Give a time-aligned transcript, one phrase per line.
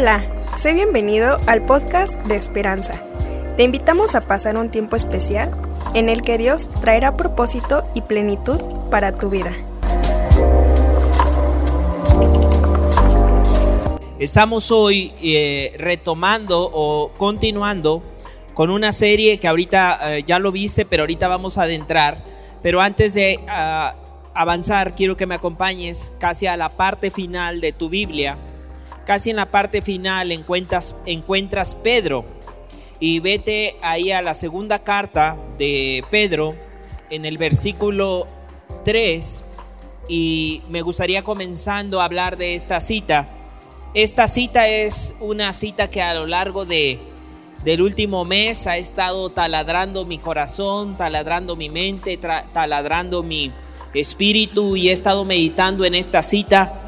[0.00, 0.24] Hola,
[0.56, 2.94] sé bienvenido al podcast de Esperanza.
[3.58, 5.54] Te invitamos a pasar un tiempo especial
[5.92, 8.58] en el que Dios traerá propósito y plenitud
[8.90, 9.52] para tu vida.
[14.18, 18.02] Estamos hoy eh, retomando o continuando
[18.54, 22.24] con una serie que ahorita eh, ya lo viste, pero ahorita vamos a adentrar.
[22.62, 23.94] Pero antes de ah,
[24.32, 28.38] avanzar, quiero que me acompañes casi a la parte final de tu Biblia.
[29.04, 32.24] Casi en la parte final encuentras, encuentras Pedro.
[32.98, 36.54] Y vete ahí a la segunda carta de Pedro,
[37.08, 38.28] en el versículo
[38.84, 39.46] 3.
[40.08, 43.28] Y me gustaría comenzando a hablar de esta cita.
[43.94, 47.10] Esta cita es una cita que a lo largo de
[47.64, 53.52] del último mes ha estado taladrando mi corazón, taladrando mi mente, taladrando mi
[53.92, 56.79] espíritu y he estado meditando en esta cita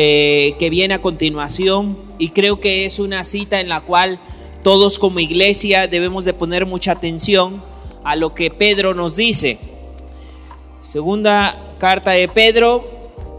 [0.00, 4.20] eh, que viene a continuación y creo que es una cita en la cual
[4.62, 7.64] todos como iglesia debemos de poner mucha atención
[8.04, 9.58] a lo que Pedro nos dice.
[10.82, 12.84] Segunda carta de Pedro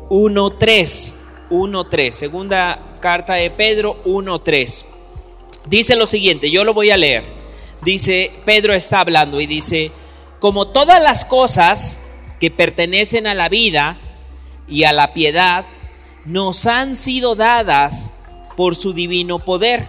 [0.09, 1.15] 1.3,
[1.49, 4.85] 1.3, segunda carta de Pedro 1.3.
[5.65, 7.23] Dice lo siguiente, yo lo voy a leer.
[7.83, 9.93] Dice, Pedro está hablando y dice,
[10.41, 12.07] como todas las cosas
[12.41, 13.97] que pertenecen a la vida
[14.67, 15.65] y a la piedad,
[16.29, 18.13] nos han sido dadas
[18.55, 19.87] por su divino poder,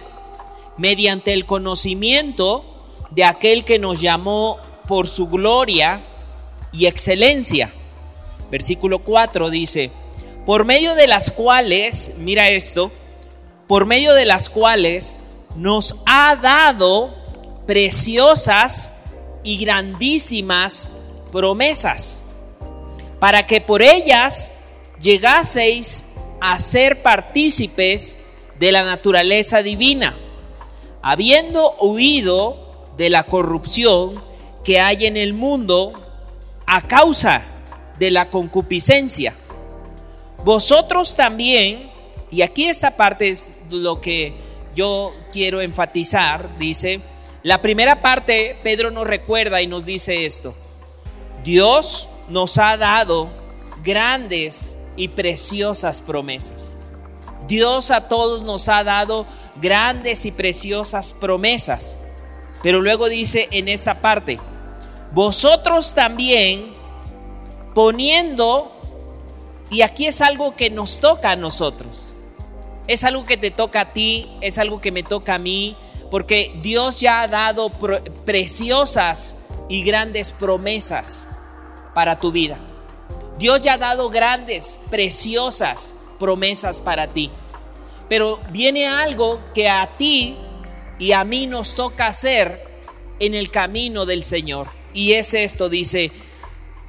[0.75, 2.65] mediante el conocimiento
[3.11, 6.03] de aquel que nos llamó por su gloria
[6.73, 7.71] y excelencia.
[8.49, 9.91] Versículo 4 dice,
[10.43, 12.91] por medio de las cuales, mira esto,
[13.67, 15.19] por medio de las cuales
[15.55, 17.13] nos ha dado
[17.67, 18.93] preciosas
[19.43, 20.93] y grandísimas
[21.31, 22.23] promesas,
[23.19, 24.53] para que por ellas
[24.99, 26.05] llegaseis
[26.41, 28.17] a ser partícipes
[28.59, 30.15] de la naturaleza divina,
[31.01, 34.21] habiendo huido de la corrupción
[34.63, 35.93] que hay en el mundo
[36.65, 37.43] a causa
[37.99, 39.33] de la concupiscencia.
[40.43, 41.91] Vosotros también,
[42.31, 44.33] y aquí esta parte es lo que
[44.75, 47.01] yo quiero enfatizar, dice,
[47.43, 50.55] la primera parte, Pedro nos recuerda y nos dice esto.
[51.43, 53.29] Dios nos ha dado
[53.83, 56.77] grandes y preciosas promesas.
[57.47, 59.25] Dios a todos nos ha dado
[59.61, 61.99] grandes y preciosas promesas.
[62.63, 64.39] Pero luego dice en esta parte,
[65.11, 66.73] vosotros también
[67.73, 68.71] poniendo,
[69.69, 72.13] y aquí es algo que nos toca a nosotros,
[72.87, 75.75] es algo que te toca a ti, es algo que me toca a mí,
[76.09, 77.71] porque Dios ya ha dado
[78.25, 81.29] preciosas y grandes promesas
[81.93, 82.59] para tu vida.
[83.41, 87.31] Dios ya ha dado grandes, preciosas promesas para ti.
[88.07, 90.37] Pero viene algo que a ti
[90.99, 92.63] y a mí nos toca hacer
[93.19, 94.67] en el camino del Señor.
[94.93, 96.11] Y es esto, dice,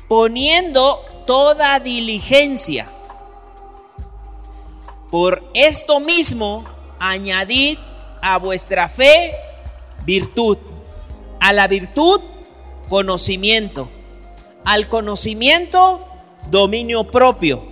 [0.09, 2.87] poniendo toda diligencia
[5.11, 6.67] por esto mismo,
[6.99, 7.79] añadid
[8.21, 9.35] a vuestra fe
[10.05, 10.59] virtud,
[11.41, 12.21] a la virtud
[12.91, 13.89] conocimiento,
[14.67, 16.12] al conocimiento
[16.51, 17.63] dominio propio,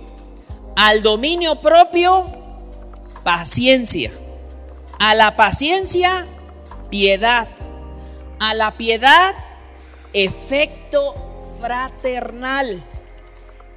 [0.75, 2.25] al dominio propio
[3.23, 4.11] paciencia,
[4.99, 6.27] a la paciencia
[6.89, 7.47] piedad,
[8.39, 9.33] a la piedad
[10.13, 11.15] efecto
[11.59, 12.83] fraternal.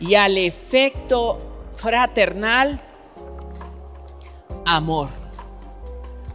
[0.01, 1.41] Y al efecto
[1.77, 2.81] fraternal
[4.67, 5.09] amor.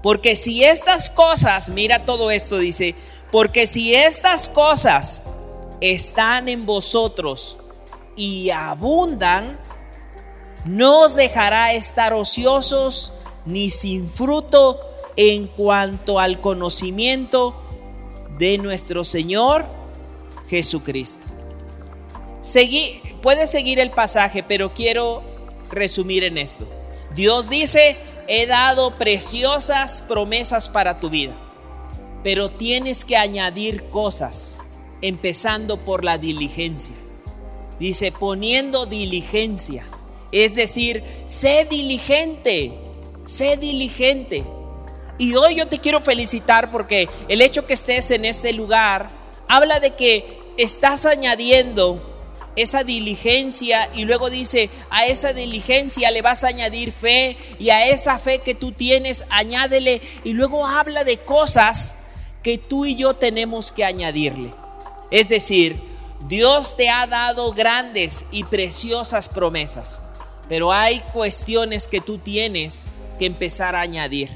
[0.01, 2.95] Porque si estas cosas, mira todo esto, dice,
[3.31, 5.23] porque si estas cosas
[5.81, 7.57] están en vosotros
[8.19, 9.57] y abundan,
[10.65, 13.13] no os dejará estar ociosos
[13.45, 14.81] ni sin fruto
[15.15, 17.55] en cuanto al conocimiento
[18.37, 19.67] de nuestro Señor
[20.49, 21.27] Jesucristo.
[23.21, 25.23] Puedes seguir el pasaje, pero quiero
[25.71, 26.67] resumir en esto.
[27.15, 27.95] Dios dice,
[28.27, 31.37] he dado preciosas promesas para tu vida,
[32.21, 34.57] pero tienes que añadir cosas,
[35.01, 36.95] empezando por la diligencia.
[37.79, 39.85] Dice, poniendo diligencia,
[40.31, 42.73] es decir, sé diligente,
[43.25, 44.43] sé diligente.
[45.17, 49.11] Y hoy yo te quiero felicitar porque el hecho que estés en este lugar
[49.47, 52.05] habla de que estás añadiendo
[52.55, 57.87] esa diligencia y luego dice, a esa diligencia le vas a añadir fe y a
[57.87, 61.99] esa fe que tú tienes, añádele y luego habla de cosas
[62.43, 64.53] que tú y yo tenemos que añadirle.
[65.11, 65.88] Es decir,
[66.27, 70.03] Dios te ha dado grandes y preciosas promesas,
[70.47, 72.87] pero hay cuestiones que tú tienes
[73.17, 74.29] que empezar a añadir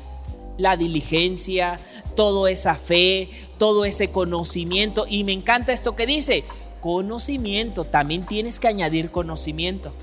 [0.57, 1.79] la diligencia,
[2.15, 5.05] toda esa fe, todo ese conocimiento.
[5.09, 6.43] Y me encanta esto que dice,
[6.79, 9.93] conocimiento, también tienes que añadir conocimiento.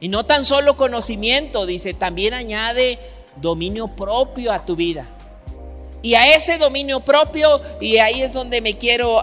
[0.00, 2.98] Y no tan solo conocimiento, dice, también añade
[3.40, 5.06] dominio propio a tu vida.
[6.02, 9.22] Y a ese dominio propio, y ahí es donde me quiero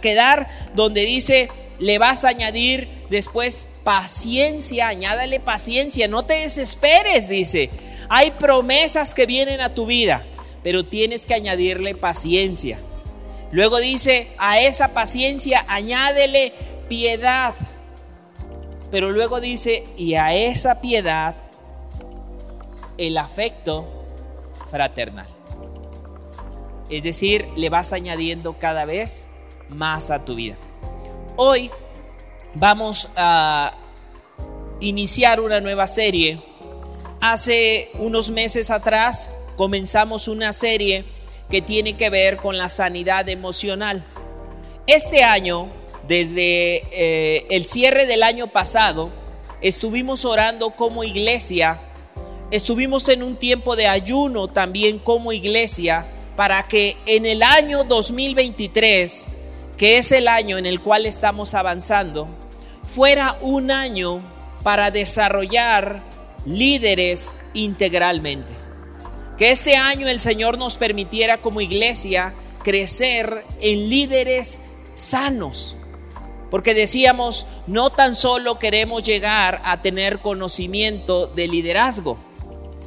[0.00, 1.48] quedar, donde dice,
[1.80, 7.68] le vas a añadir después paciencia, añádale paciencia, no te desesperes, dice.
[8.08, 10.24] Hay promesas que vienen a tu vida,
[10.62, 12.78] pero tienes que añadirle paciencia.
[13.50, 16.52] Luego dice, a esa paciencia añádele
[16.88, 17.54] piedad.
[18.90, 21.34] Pero luego dice, y a esa piedad
[22.98, 24.04] el afecto
[24.70, 25.26] fraternal.
[26.92, 29.28] Es decir, le vas añadiendo cada vez
[29.70, 30.58] más a tu vida.
[31.36, 31.70] Hoy
[32.52, 33.72] vamos a
[34.78, 36.42] iniciar una nueva serie.
[37.18, 41.06] Hace unos meses atrás comenzamos una serie
[41.48, 44.04] que tiene que ver con la sanidad emocional.
[44.86, 45.70] Este año,
[46.06, 49.10] desde eh, el cierre del año pasado,
[49.62, 51.80] estuvimos orando como iglesia,
[52.50, 56.06] estuvimos en un tiempo de ayuno también como iglesia
[56.36, 59.28] para que en el año 2023,
[59.76, 62.28] que es el año en el cual estamos avanzando,
[62.94, 64.22] fuera un año
[64.62, 66.02] para desarrollar
[66.44, 68.52] líderes integralmente.
[69.38, 74.62] Que este año el Señor nos permitiera como iglesia crecer en líderes
[74.94, 75.76] sanos.
[76.50, 82.18] Porque decíamos, no tan solo queremos llegar a tener conocimiento de liderazgo,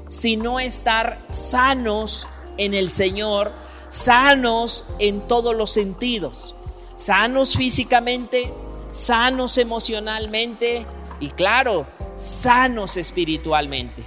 [0.09, 2.27] sino estar sanos
[2.57, 3.53] en el Señor,
[3.89, 6.55] sanos en todos los sentidos,
[6.95, 8.51] sanos físicamente,
[8.91, 10.85] sanos emocionalmente
[11.19, 14.03] y claro, sanos espiritualmente.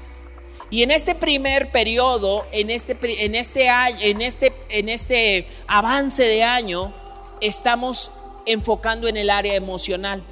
[0.70, 6.44] Y en este primer periodo, en este, en este, en este, en este avance de
[6.44, 6.92] año,
[7.40, 8.10] estamos
[8.44, 10.22] enfocando en el área emocional.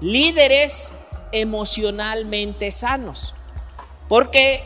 [0.00, 0.96] Líderes
[1.32, 3.34] emocionalmente sanos.
[4.08, 4.62] Porque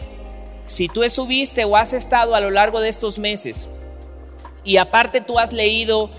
[0.68, 3.70] si tú estuviste o has estado a lo largo de estos meses
[4.64, 6.10] y aparte tú has leído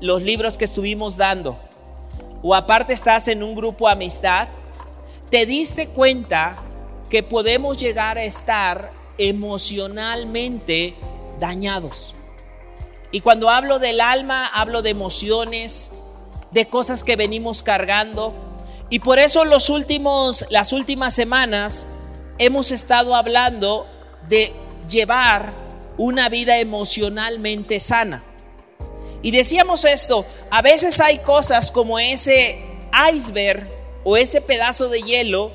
[0.00, 1.58] los libros que estuvimos dando,
[2.42, 4.48] o aparte estás en un grupo amistad,
[5.30, 6.56] te diste cuenta
[7.10, 10.96] que podemos llegar a estar emocionalmente
[11.38, 12.14] dañados.
[13.12, 15.92] Y cuando hablo del alma, hablo de emociones,
[16.50, 18.32] de cosas que venimos cargando.
[18.88, 21.88] Y por eso los últimos, las últimas semanas
[22.38, 23.86] hemos estado hablando
[24.28, 24.52] de
[24.88, 25.52] llevar
[25.96, 28.22] una vida emocionalmente sana.
[29.22, 32.60] Y decíamos esto, a veces hay cosas como ese
[33.14, 33.68] iceberg
[34.04, 35.52] o ese pedazo de hielo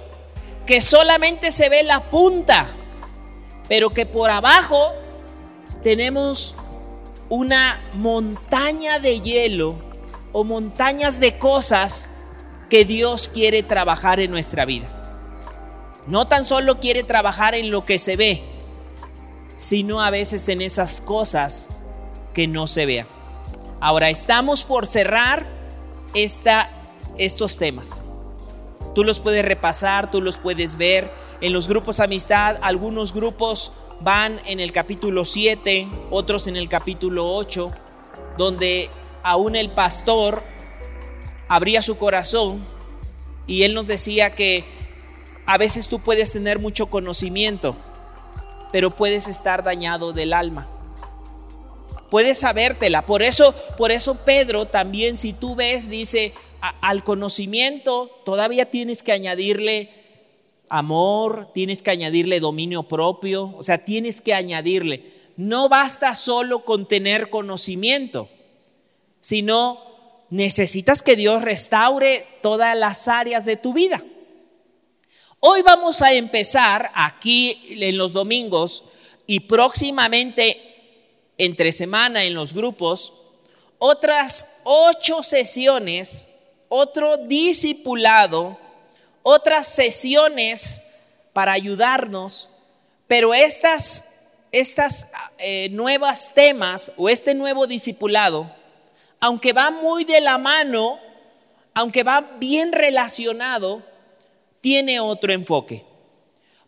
[0.65, 2.67] que solamente se ve la punta,
[3.67, 4.93] pero que por abajo
[5.83, 6.55] tenemos
[7.29, 9.75] una montaña de hielo
[10.31, 12.09] o montañas de cosas
[12.69, 14.96] que Dios quiere trabajar en nuestra vida.
[16.07, 18.41] No tan solo quiere trabajar en lo que se ve,
[19.57, 21.69] sino a veces en esas cosas
[22.33, 23.07] que no se vean.
[23.81, 25.45] Ahora estamos por cerrar
[26.13, 26.71] esta,
[27.17, 28.01] estos temas.
[28.95, 31.11] Tú los puedes repasar, tú los puedes ver
[31.41, 32.57] en los grupos amistad.
[32.61, 37.71] Algunos grupos van en el capítulo 7, otros en el capítulo 8,
[38.37, 38.89] donde
[39.23, 40.43] aún el pastor
[41.47, 42.65] abría su corazón
[43.45, 44.65] y él nos decía que
[45.47, 47.75] a veces tú puedes tener mucho conocimiento,
[48.71, 50.67] pero puedes estar dañado del alma
[52.09, 53.05] puedes sabértela.
[53.05, 56.33] Por eso, por eso Pedro también, si tú ves, dice,
[56.81, 59.91] al conocimiento todavía tienes que añadirle
[60.69, 65.13] amor, tienes que añadirle dominio propio, o sea, tienes que añadirle.
[65.37, 68.29] No basta solo con tener conocimiento,
[69.19, 69.85] sino
[70.29, 74.03] necesitas que Dios restaure todas las áreas de tu vida.
[75.49, 78.83] Hoy vamos a empezar aquí en los domingos
[79.27, 80.61] y próximamente
[81.37, 83.13] entre semana en los grupos,
[83.77, 86.27] otras ocho sesiones,
[86.67, 88.59] otro discipulado,
[89.23, 90.87] otras sesiones
[91.31, 92.49] para ayudarnos,
[93.07, 98.53] pero estas, estas eh, nuevas temas o este nuevo discipulado,
[99.21, 100.99] aunque va muy de la mano,
[101.73, 103.81] aunque va bien relacionado,
[104.61, 105.83] tiene otro enfoque.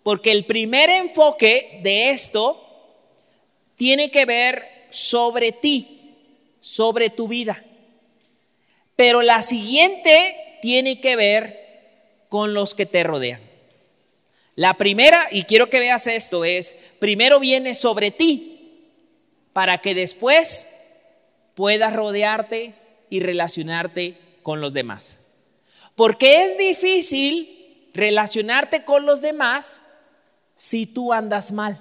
[0.03, 2.65] Porque el primer enfoque de esto
[3.75, 6.15] tiene que ver sobre ti,
[6.59, 7.63] sobre tu vida.
[8.95, 11.59] Pero la siguiente tiene que ver
[12.27, 13.41] con los que te rodean.
[14.55, 18.83] La primera, y quiero que veas esto, es, primero viene sobre ti,
[19.53, 20.67] para que después
[21.55, 22.73] puedas rodearte
[23.09, 25.21] y relacionarte con los demás.
[25.95, 27.58] Porque es difícil
[27.99, 29.83] relacionarte con los demás
[30.55, 31.79] si tú andas mal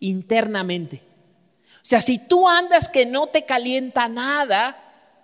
[0.00, 1.02] internamente.
[1.76, 4.76] O sea, si tú andas que no te calienta nada,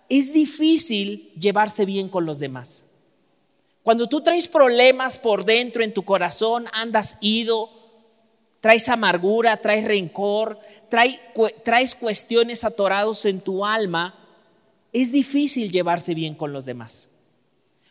[0.08, 2.84] es difícil llevarse bien con los demás.
[3.82, 7.70] Cuando tú traes problemas por dentro en tu corazón, andas ido,
[8.60, 14.18] traes amargura, traes rencor, traes, cuestiones atorados en tu alma,
[14.92, 17.10] es difícil llevarse bien con los demás.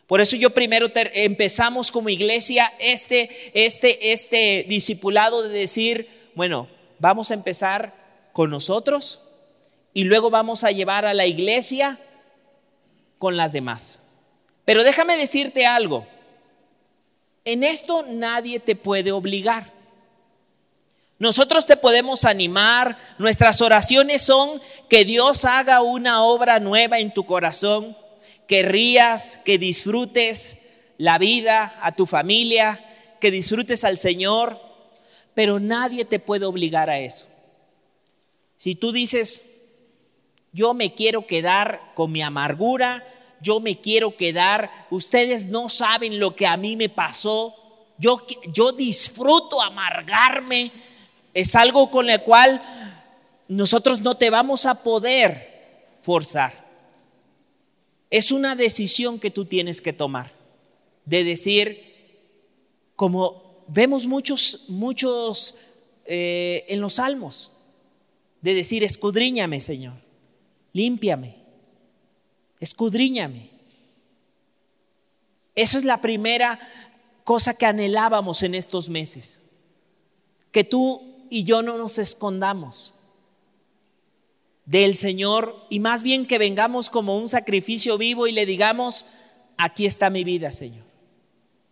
[0.06, 7.30] Por eso yo primero empezamos como iglesia este, este, este discipulado de decir, bueno, vamos
[7.30, 7.92] a empezar
[8.32, 9.22] con nosotros
[9.92, 11.98] y luego vamos a llevar a la iglesia
[13.18, 14.02] con las demás.
[14.64, 16.06] Pero déjame decirte algo,
[17.44, 19.72] en esto nadie te puede obligar.
[21.18, 27.24] Nosotros te podemos animar, nuestras oraciones son que Dios haga una obra nueva en tu
[27.24, 27.96] corazón,
[28.46, 30.62] que rías, que disfrutes
[30.98, 32.82] la vida, a tu familia,
[33.20, 34.60] que disfrutes al Señor,
[35.34, 37.26] pero nadie te puede obligar a eso.
[38.56, 39.56] Si tú dices,
[40.52, 43.04] yo me quiero quedar con mi amargura,
[43.40, 47.54] yo me quiero quedar, ustedes no saben lo que a mí me pasó,
[47.98, 50.70] yo, yo disfruto amargarme,
[51.34, 52.60] es algo con el cual
[53.48, 56.65] nosotros no te vamos a poder forzar.
[58.10, 60.32] Es una decisión que tú tienes que tomar,
[61.04, 61.94] de decir,
[62.94, 65.56] como vemos muchos, muchos
[66.04, 67.52] eh, en los salmos,
[68.40, 69.94] de decir, escudriñame, Señor,
[70.72, 71.36] límpiame,
[72.60, 73.50] escudriñame.
[75.54, 76.60] Eso es la primera
[77.24, 79.42] cosa que anhelábamos en estos meses,
[80.52, 82.95] que tú y yo no nos escondamos
[84.66, 89.06] del Señor y más bien que vengamos como un sacrificio vivo y le digamos,
[89.56, 90.84] aquí está mi vida, Señor,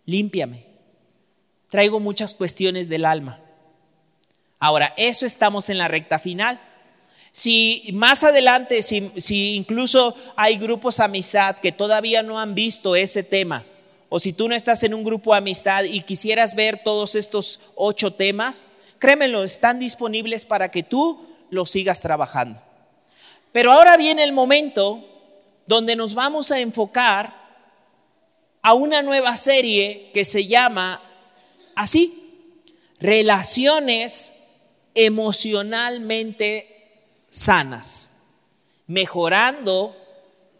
[0.06, 0.64] límpiame.
[1.68, 3.40] Traigo muchas cuestiones del alma.
[4.60, 6.60] Ahora, eso estamos en la recta final.
[7.32, 13.66] Si más adelante, si, incluso hay grupos amistad que todavía no han visto ese tema,
[14.08, 18.12] o si tú no estás en un grupo amistad y quisieras ver todos estos ocho
[18.12, 18.68] temas,
[19.00, 22.63] créemelo, están disponibles para que tú los sigas trabajando.
[23.54, 25.08] Pero ahora viene el momento
[25.64, 27.32] donde nos vamos a enfocar
[28.62, 31.00] a una nueva serie que se llama
[31.76, 32.20] así,
[32.98, 34.32] Relaciones
[34.96, 36.66] emocionalmente
[37.30, 38.22] sanas,
[38.88, 39.96] mejorando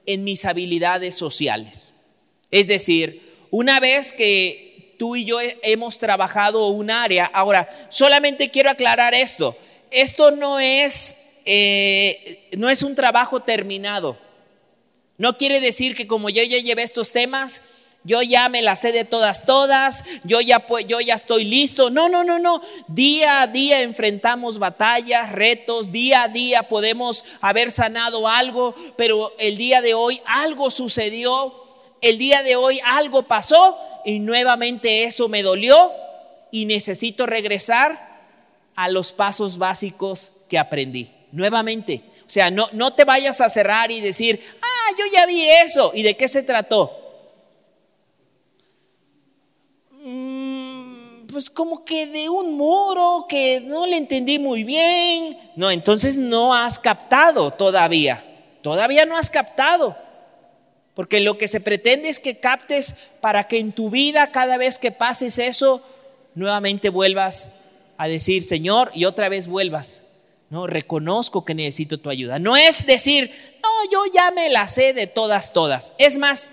[0.06, 1.96] en mis habilidades sociales.
[2.52, 8.70] Es decir, una vez que tú y yo hemos trabajado un área, ahora solamente quiero
[8.70, 9.56] aclarar esto,
[9.90, 14.18] esto no es, eh, no es un trabajo terminado.
[15.16, 17.62] No quiere decir que como yo ya llevé estos temas,
[18.06, 21.90] yo ya me la sé de todas, todas, yo ya, yo ya estoy listo.
[21.90, 22.60] No, no, no, no.
[22.86, 29.56] Día a día enfrentamos batallas, retos, día a día podemos haber sanado algo, pero el
[29.56, 31.54] día de hoy algo sucedió,
[32.02, 35.90] el día de hoy algo pasó y nuevamente eso me dolió
[36.50, 38.14] y necesito regresar
[38.76, 41.10] a los pasos básicos que aprendí.
[41.34, 42.02] Nuevamente.
[42.20, 45.92] O sea, no, no te vayas a cerrar y decir, ah, yo ya vi eso.
[45.94, 47.04] ¿Y de qué se trató?
[51.34, 55.36] pues como que de un muro que no le entendí muy bien.
[55.56, 58.24] No, entonces no has captado todavía.
[58.62, 59.96] Todavía no has captado.
[60.94, 64.78] Porque lo que se pretende es que captes para que en tu vida, cada vez
[64.78, 65.82] que pases eso,
[66.36, 67.56] nuevamente vuelvas
[67.96, 70.03] a decir, Señor, y otra vez vuelvas.
[70.54, 72.38] No, reconozco que necesito tu ayuda.
[72.38, 73.28] No es decir,
[73.60, 75.94] no, yo ya me la sé de todas, todas.
[75.98, 76.50] Es más,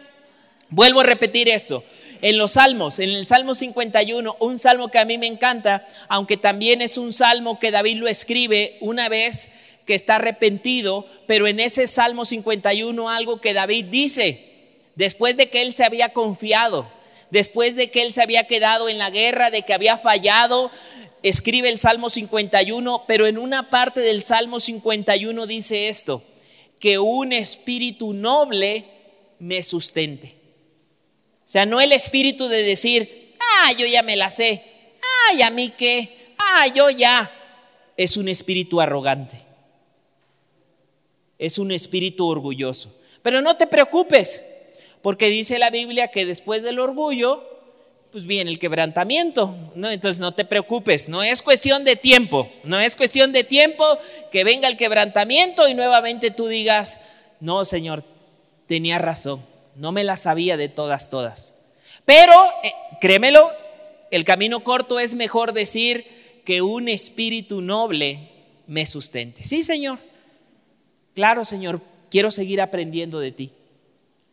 [0.72, 1.84] vuelvo a repetir esto
[2.24, 6.36] en los salmos, en el Salmo 51, un salmo que a mí me encanta, aunque
[6.36, 9.52] también es un salmo que David lo escribe una vez
[9.86, 15.62] que está arrepentido, pero en ese Salmo 51 algo que David dice, después de que
[15.62, 16.90] él se había confiado,
[17.30, 20.72] después de que él se había quedado en la guerra, de que había fallado,
[21.24, 26.24] escribe el Salmo 51, pero en una parte del Salmo 51 dice esto,
[26.80, 28.86] que un espíritu noble
[29.40, 30.36] me sustente.
[31.40, 34.64] O sea, no el espíritu de decir, ah, yo ya me la sé,
[35.30, 37.32] ay, a mí qué, ah, yo ya.
[37.98, 39.42] Es un espíritu arrogante.
[41.38, 42.96] Es un espíritu orgulloso.
[43.22, 44.46] Pero no te preocupes,
[45.02, 47.51] porque dice la Biblia que después del orgullo
[48.12, 49.90] pues viene el quebrantamiento, ¿no?
[49.90, 53.86] Entonces no te preocupes, no es cuestión de tiempo, no es cuestión de tiempo
[54.32, 57.00] que venga el quebrantamiento y nuevamente tú digas,
[57.40, 58.04] no, Señor,
[58.68, 59.42] tenía razón,
[59.76, 61.56] no me la sabía de todas, todas.
[62.04, 63.50] Pero, eh, créemelo,
[64.12, 66.06] el camino corto es mejor decir
[66.44, 68.30] que un espíritu noble
[68.68, 69.44] me sustente.
[69.44, 70.00] Sí, Señor.
[71.14, 73.54] Claro, Señor, quiero seguir aprendiendo de ti.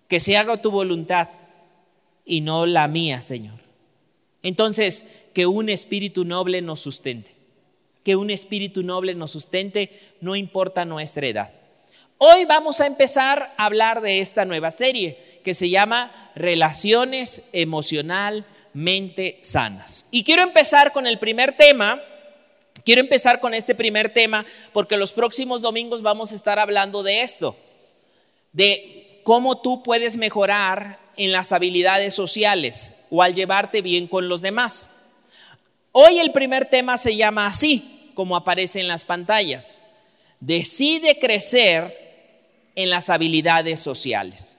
[0.08, 1.28] Que se haga tu voluntad
[2.24, 3.67] y no la mía, Señor.
[4.42, 7.34] Entonces, que un espíritu noble nos sustente.
[8.04, 9.90] Que un espíritu noble nos sustente,
[10.20, 11.52] no importa nuestra edad.
[12.18, 19.38] Hoy vamos a empezar a hablar de esta nueva serie que se llama Relaciones Emocionalmente
[19.42, 20.08] Sanas.
[20.10, 22.00] Y quiero empezar con el primer tema.
[22.84, 27.22] Quiero empezar con este primer tema porque los próximos domingos vamos a estar hablando de
[27.22, 27.56] esto,
[28.52, 34.40] de cómo tú puedes mejorar en las habilidades sociales o al llevarte bien con los
[34.40, 34.90] demás.
[35.92, 39.82] Hoy el primer tema se llama así, como aparece en las pantallas.
[40.40, 44.58] Decide crecer en las habilidades sociales.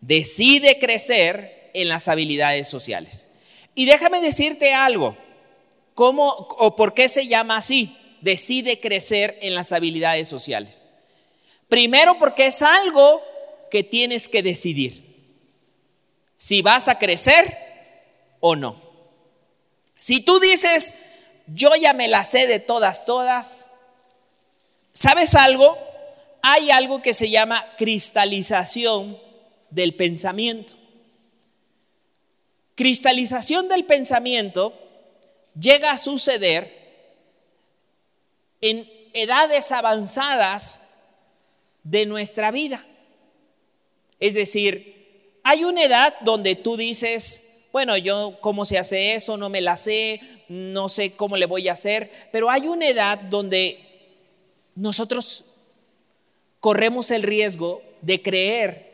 [0.00, 3.28] Decide crecer en las habilidades sociales.
[3.76, 5.16] Y déjame decirte algo,
[5.94, 7.96] ¿cómo o por qué se llama así?
[8.20, 10.88] Decide crecer en las habilidades sociales.
[11.68, 13.22] Primero porque es algo
[13.70, 15.09] que tienes que decidir
[16.40, 17.54] si vas a crecer
[18.40, 18.80] o no.
[19.98, 20.94] Si tú dices,
[21.46, 23.66] yo ya me la sé de todas, todas,
[24.94, 25.76] ¿sabes algo?
[26.40, 29.20] Hay algo que se llama cristalización
[29.68, 30.72] del pensamiento.
[32.74, 34.72] Cristalización del pensamiento
[35.60, 36.74] llega a suceder
[38.62, 40.80] en edades avanzadas
[41.82, 42.82] de nuestra vida.
[44.18, 44.89] Es decir,
[45.42, 49.76] hay una edad donde tú dices, bueno, yo cómo se hace eso, no me la
[49.76, 53.78] sé, no sé cómo le voy a hacer, pero hay una edad donde
[54.74, 55.44] nosotros
[56.58, 58.90] corremos el riesgo de creer,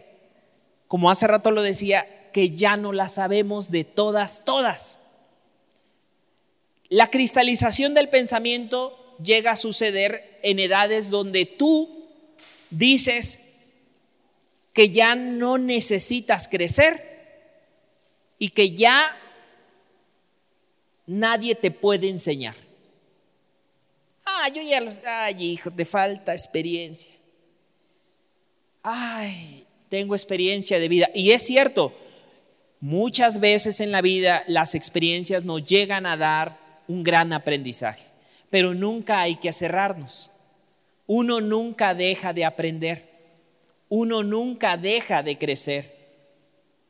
[0.89, 5.01] como hace rato lo decía, que ya no la sabemos de todas, todas.
[6.89, 12.07] La cristalización del pensamiento llega a suceder en edades donde tú
[12.71, 13.46] dices,
[14.77, 17.03] que ya no necesitas crecer
[18.39, 19.17] y que ya
[21.07, 22.55] nadie te puede enseñar.
[24.27, 27.15] Ah, yo ya los, ay hijo, te falta experiencia.
[28.83, 31.09] Ay, tengo experiencia de vida.
[31.15, 31.95] Y es cierto,
[32.79, 38.09] muchas veces en la vida las experiencias nos llegan a dar un gran aprendizaje,
[38.51, 40.33] pero nunca hay que cerrarnos.
[41.07, 43.16] Uno nunca deja de aprender
[43.89, 45.95] uno nunca deja de crecer.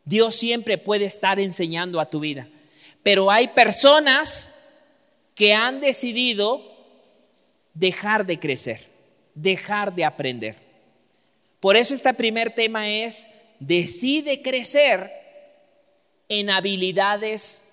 [0.04, 2.48] Dios siempre puede estar enseñando a tu vida.
[3.02, 4.54] Pero hay personas
[5.34, 6.62] que han decidido
[7.74, 8.86] dejar de crecer,
[9.34, 10.56] dejar de aprender.
[11.60, 15.10] Por eso este primer tema es, decide crecer
[16.28, 17.64] en habilidades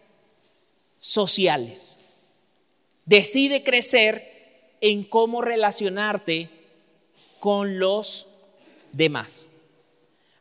[0.99, 1.99] sociales.
[3.05, 6.49] Decide crecer en cómo relacionarte
[7.39, 8.32] con los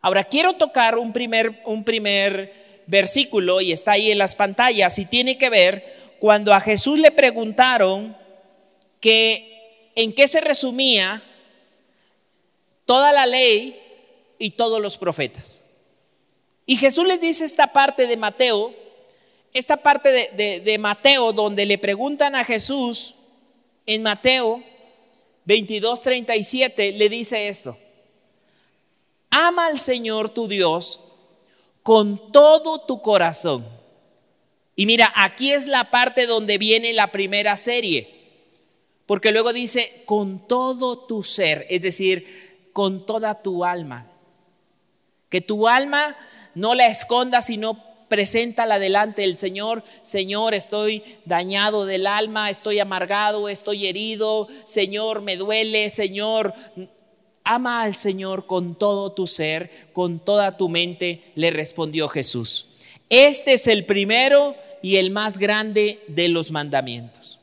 [0.01, 2.53] Ahora, quiero tocar un primer, un primer
[2.87, 7.11] versículo y está ahí en las pantallas y tiene que ver cuando a Jesús le
[7.11, 8.17] preguntaron
[9.01, 11.23] que en qué se resumía
[12.85, 13.81] toda la ley
[14.39, 15.63] y todos los profetas.
[16.67, 18.75] Y Jesús les dice esta parte de Mateo,
[19.53, 23.17] esta parte de, de Mateo donde le preguntan a Jesús
[23.87, 24.63] en Mateo
[25.45, 27.77] 22, 37, le dice esto.
[29.33, 31.01] Ama al Señor tu Dios
[31.83, 33.67] con todo tu corazón.
[34.77, 38.23] Y mira, aquí es la parte donde viene la primera serie.
[39.07, 44.07] Porque luego dice, con todo tu ser, es decir, con toda tu alma.
[45.31, 46.15] Que tu alma
[46.55, 49.83] no la esconda, sino preséntala delante del Señor.
[50.03, 54.49] Señor, estoy dañado del alma, estoy amargado, estoy herido.
[54.65, 55.89] Señor, me duele.
[55.89, 56.53] Señor,
[57.45, 62.69] Ama al Señor con todo tu ser, con toda tu mente, le respondió Jesús.
[63.09, 67.41] Este es el primero y el más grande de los mandamientos.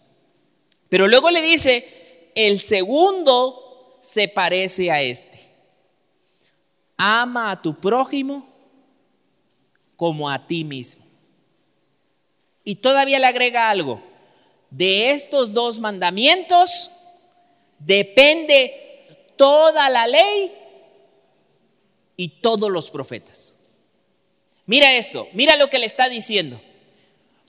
[0.89, 5.39] Pero luego le dice, el segundo se parece a este.
[6.97, 8.47] Ama a tu prójimo
[9.95, 11.05] como a ti mismo.
[12.63, 14.01] Y todavía le agrega algo.
[14.69, 16.91] De estos dos mandamientos
[17.79, 18.88] depende
[19.39, 20.52] toda la ley
[22.17, 23.56] y todos los profetas.
[24.65, 26.60] Mira esto, mira lo que le está diciendo.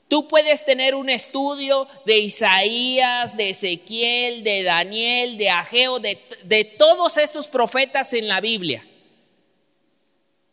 [0.07, 6.62] Tú puedes tener un estudio de Isaías, de Ezequiel, de Daniel, de Ageo, de, de
[6.62, 8.87] todos estos profetas en la Biblia.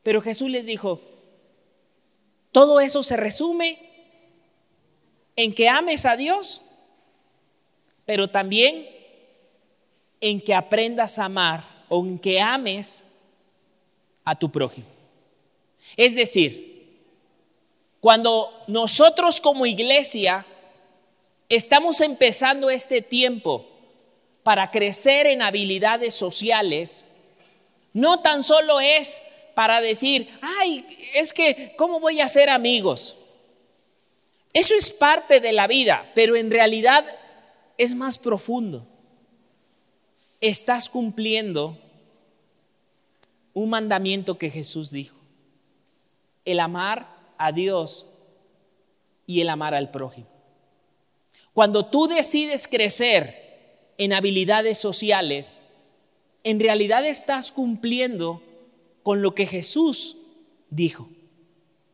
[0.02, 1.02] Pero Jesús les dijo,
[2.52, 3.78] todo eso se resume
[5.36, 6.64] en que ames a Dios,
[8.08, 8.97] pero también
[10.22, 13.06] en que aprendas a amar o en que ames
[14.24, 14.88] a tu prójimo.
[15.96, 17.00] Es decir,
[18.00, 20.46] cuando nosotros como iglesia
[21.50, 23.66] estamos empezando este tiempo
[24.44, 27.08] para crecer en habilidades sociales,
[27.94, 29.24] no tan solo es
[29.56, 33.18] para decir, ay, es que, ¿cómo voy a ser amigos?
[34.54, 37.06] Eso es parte de la vida, pero en realidad
[37.78, 38.86] es más profundo.
[40.40, 41.78] Estás cumpliendo
[43.54, 45.18] un mandamiento que Jesús dijo,
[46.46, 48.08] el amar a Dios
[49.26, 50.28] y el amar al prójimo.
[51.54, 55.64] Cuando tú decides crecer en habilidades sociales,
[56.44, 58.44] en realidad estás cumpliendo
[59.02, 60.18] con lo que Jesús
[60.70, 61.10] dijo,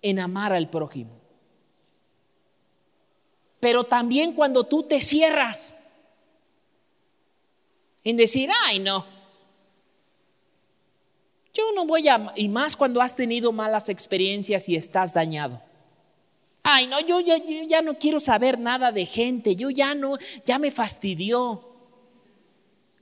[0.02, 1.22] en amar al prójimo.
[3.62, 5.83] Pero también cuando tú te cierras
[8.04, 9.06] en decir, ay no,
[11.54, 15.62] yo no voy a, y más cuando has tenido malas experiencias y estás dañado.
[16.64, 17.36] Ay, no, yo, yo,
[17.68, 21.70] ya no quiero saber nada de gente, yo ya no, ya me fastidió.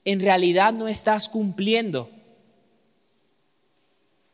[0.04, 2.10] En realidad no estás cumpliendo.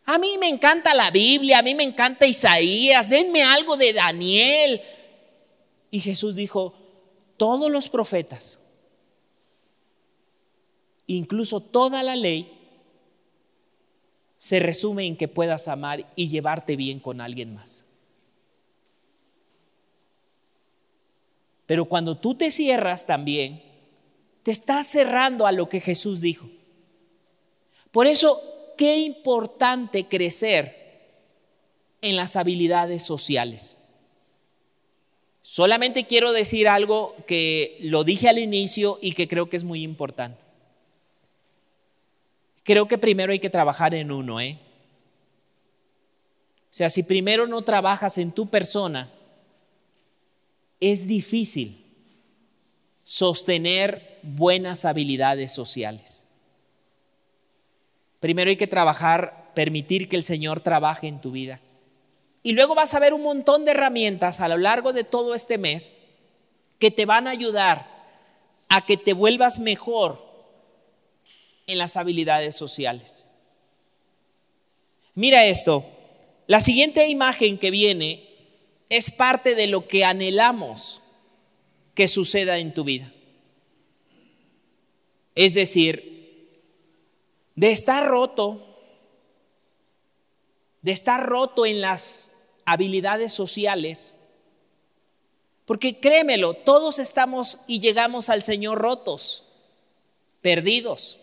[0.05, 4.81] A mí me encanta la Biblia, a mí me encanta Isaías, denme algo de Daniel.
[5.91, 6.73] Y Jesús dijo,
[7.35, 8.61] todos los profetas,
[11.07, 12.53] incluso toda la ley,
[14.37, 17.87] se resume en que puedas amar y llevarte bien con alguien más.
[21.65, 23.63] Pero cuando tú te cierras también,
[24.43, 26.47] te estás cerrando a lo que Jesús dijo.
[27.91, 28.41] Por eso,
[28.77, 30.75] qué importante crecer
[32.01, 33.79] en las habilidades sociales.
[35.41, 39.81] Solamente quiero decir algo que lo dije al inicio y que creo que es muy
[39.81, 40.46] importante
[42.67, 44.59] creo que primero hay que trabajar en uno, ¿eh?
[46.63, 49.09] O sea, si primero no trabajas en tu persona,
[50.81, 51.81] es difícil
[53.05, 56.25] sostener buenas habilidades sociales.
[58.19, 61.61] Primero hay que trabajar, permitir que el Señor trabaje en tu vida.
[62.43, 65.57] Y luego vas a ver un montón de herramientas a lo largo de todo este
[65.57, 65.95] mes
[66.79, 67.87] que te van a ayudar
[68.67, 70.26] a que te vuelvas mejor
[71.67, 73.25] en las habilidades sociales.
[75.13, 75.85] Mira esto,
[76.47, 78.23] la siguiente imagen que viene
[78.89, 81.03] es parte de lo que anhelamos
[81.93, 83.11] que suceda en tu vida.
[85.35, 86.61] Es decir,
[87.55, 88.63] de estar roto,
[90.81, 92.33] de estar roto en las
[92.65, 94.15] habilidades sociales,
[95.65, 99.49] porque créemelo, todos estamos y llegamos al Señor rotos,
[100.41, 101.19] perdidos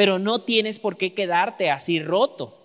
[0.00, 2.56] pero no tienes por qué quedarte así roto.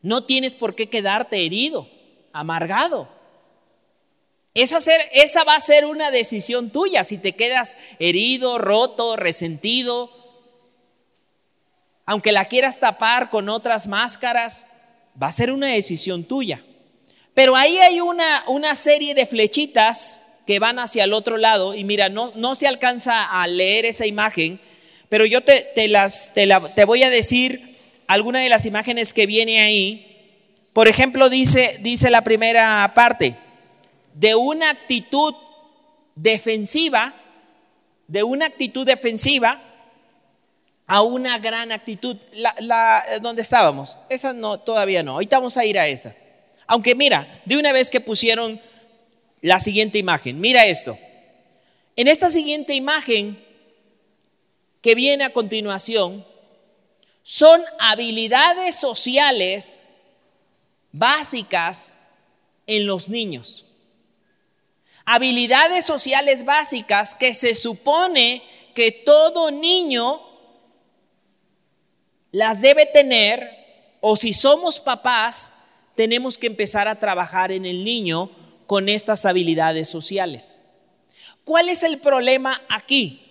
[0.00, 1.90] No tienes por qué quedarte herido,
[2.32, 3.06] amargado.
[4.54, 4.78] Esa,
[5.12, 10.10] esa va a ser una decisión tuya si te quedas herido, roto, resentido.
[12.06, 14.68] Aunque la quieras tapar con otras máscaras,
[15.22, 16.64] va a ser una decisión tuya.
[17.34, 21.84] Pero ahí hay una, una serie de flechitas que van hacia el otro lado y
[21.84, 24.64] mira, no, no se alcanza a leer esa imagen,
[25.08, 30.02] pero yo te, las, te, voy a decir alguna de las imágenes que viene ahí.
[30.72, 33.36] Por ejemplo, dice, dice la primera parte,
[34.14, 35.34] de una actitud
[36.14, 37.14] defensiva,
[38.08, 39.60] de una actitud defensiva
[40.86, 42.16] a una gran actitud.
[42.32, 43.98] La, ¿Dónde estábamos?
[44.08, 45.12] Esa no, todavía no.
[45.12, 46.14] Ahorita vamos a ir a esa.
[46.66, 48.60] Aunque mira, de una vez que pusieron
[49.40, 50.98] la siguiente imagen, mira esto.
[51.94, 53.45] En esta siguiente imagen
[54.82, 56.24] que viene a continuación
[57.22, 59.82] son habilidades sociales
[60.92, 61.94] básicas
[62.66, 63.64] en los niños.
[65.04, 68.42] Habilidades sociales básicas que se supone
[68.74, 70.20] que todo niño
[72.32, 73.50] las debe tener
[74.00, 75.52] o si somos papás
[75.96, 78.30] tenemos que empezar a trabajar en el niño
[78.66, 80.58] con estas habilidades sociales.
[81.44, 83.25] ¿Cuál es el problema aquí?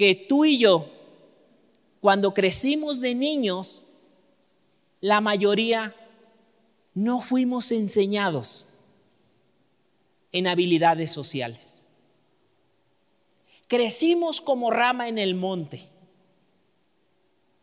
[0.00, 0.88] Que tú y yo,
[2.00, 3.84] cuando crecimos de niños,
[5.02, 5.94] la mayoría
[6.94, 8.68] no fuimos enseñados
[10.32, 11.82] en habilidades sociales.
[13.68, 15.82] Crecimos como rama en el monte.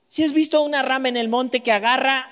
[0.07, 2.29] Si has visto una rama en el monte que agarra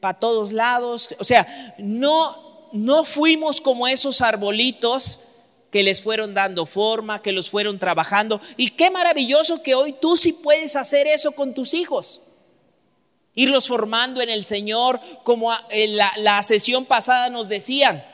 [0.00, 5.20] para todos lados, o sea, no, no fuimos como esos arbolitos
[5.74, 8.40] que les fueron dando forma, que los fueron trabajando.
[8.56, 12.20] Y qué maravilloso que hoy tú sí puedes hacer eso con tus hijos.
[13.34, 18.04] Irlos formando en el Señor, como en la, sesión pasada nos decían,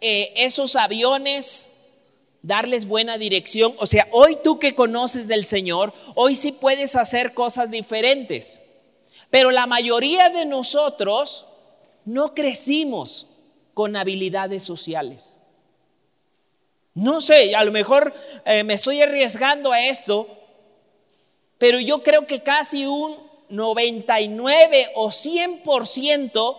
[0.00, 1.70] eh, esos aviones,
[2.42, 3.72] darles buena dirección.
[3.78, 8.62] O sea, hoy tú que conoces del Señor, hoy sí puedes hacer cosas diferentes.
[9.30, 11.46] Pero la mayoría de nosotros
[12.04, 13.28] no crecimos
[13.72, 15.38] con habilidades sociales.
[16.98, 18.12] No sé, a lo mejor
[18.44, 20.26] eh, me estoy arriesgando a esto,
[21.56, 23.16] pero yo creo que casi un
[23.50, 26.56] 99 o 100%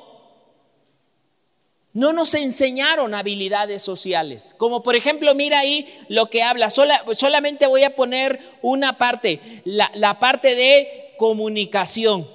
[1.91, 4.55] no nos enseñaron habilidades sociales.
[4.57, 6.69] Como por ejemplo, mira ahí lo que habla.
[6.69, 12.25] solamente voy a poner una parte, la, parte de comunicación.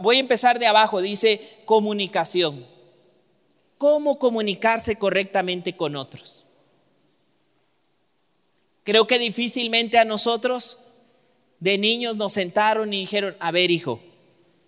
[0.00, 2.64] voy a empezar de abajo, dice comunicación.
[3.78, 6.44] ¿Cómo comunicarse correctamente con otros?
[8.84, 10.80] Creo que difícilmente a nosotros
[11.60, 14.00] de niños nos sentaron y dijeron, a ver hijo,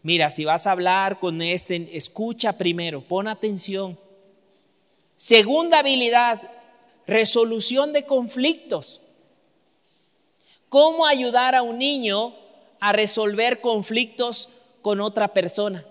[0.02, 3.98] mira, si vas a hablar con este, escucha primero, pon atención.
[5.16, 6.40] Segunda habilidad,
[7.06, 9.00] resolución de conflictos.
[10.68, 12.34] ¿Cómo ayudar a un niño
[12.80, 14.50] a resolver conflictos
[14.82, 15.84] con otra persona?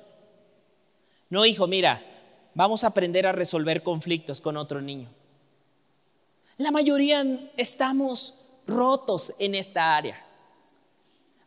[1.29, 2.01] No, hijo, mira,
[2.53, 5.09] vamos a aprender a resolver conflictos con otro niño.
[6.57, 7.25] La mayoría
[7.57, 8.35] estamos
[8.67, 10.23] rotos en esta área.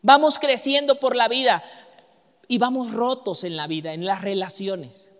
[0.03, 1.63] Vamos creciendo por la vida
[2.49, 5.11] y vamos rotos en la vida, en las relaciones.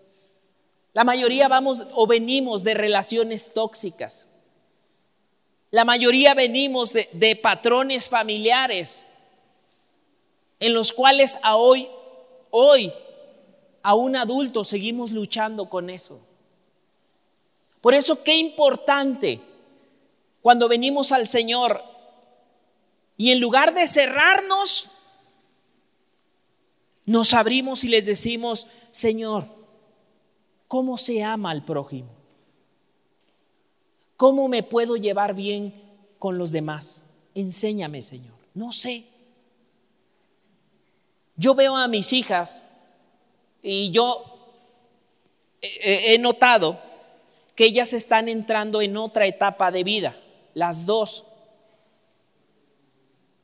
[0.93, 4.27] La mayoría vamos o venimos de relaciones tóxicas.
[5.71, 9.05] La mayoría venimos de, patrones familiares
[10.59, 11.87] en los cuales a hoy,
[12.49, 12.91] hoy,
[13.83, 16.19] a un adulto seguimos luchando con eso.
[17.81, 19.39] Por eso qué importante
[20.47, 21.83] cuando venimos al Señor
[23.17, 24.91] y en lugar de cerrarnos,
[27.05, 29.45] nos abrimos y les decimos, Señor,
[30.69, 32.15] ¿cómo se ama al prójimo?
[34.15, 35.83] ¿Cómo me puedo llevar bien
[36.17, 37.03] con los demás?
[37.35, 38.37] Enséñame, Señor.
[38.53, 39.05] No sé.
[41.35, 42.63] Yo veo a mis hijas
[43.61, 44.23] y yo
[45.61, 46.79] he notado
[47.53, 50.17] que ellas están entrando en otra etapa de vida
[50.57, 51.25] las dos.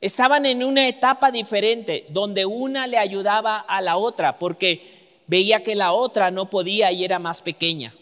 [0.00, 5.76] Estaban en una etapa diferente, donde una le ayudaba a la otra, porque veía que
[5.76, 7.94] la otra no podía y era más pequeña.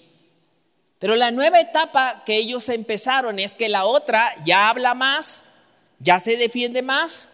[0.98, 5.50] Pero la nueva etapa que ellos empezaron es que la otra ya habla más,
[5.98, 7.32] ya se defiende más,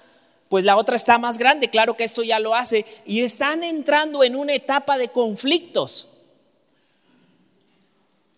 [0.49, 4.25] pues la otra está más grande, claro que esto ya lo hace, y están entrando
[4.25, 6.09] en una etapa de conflictos.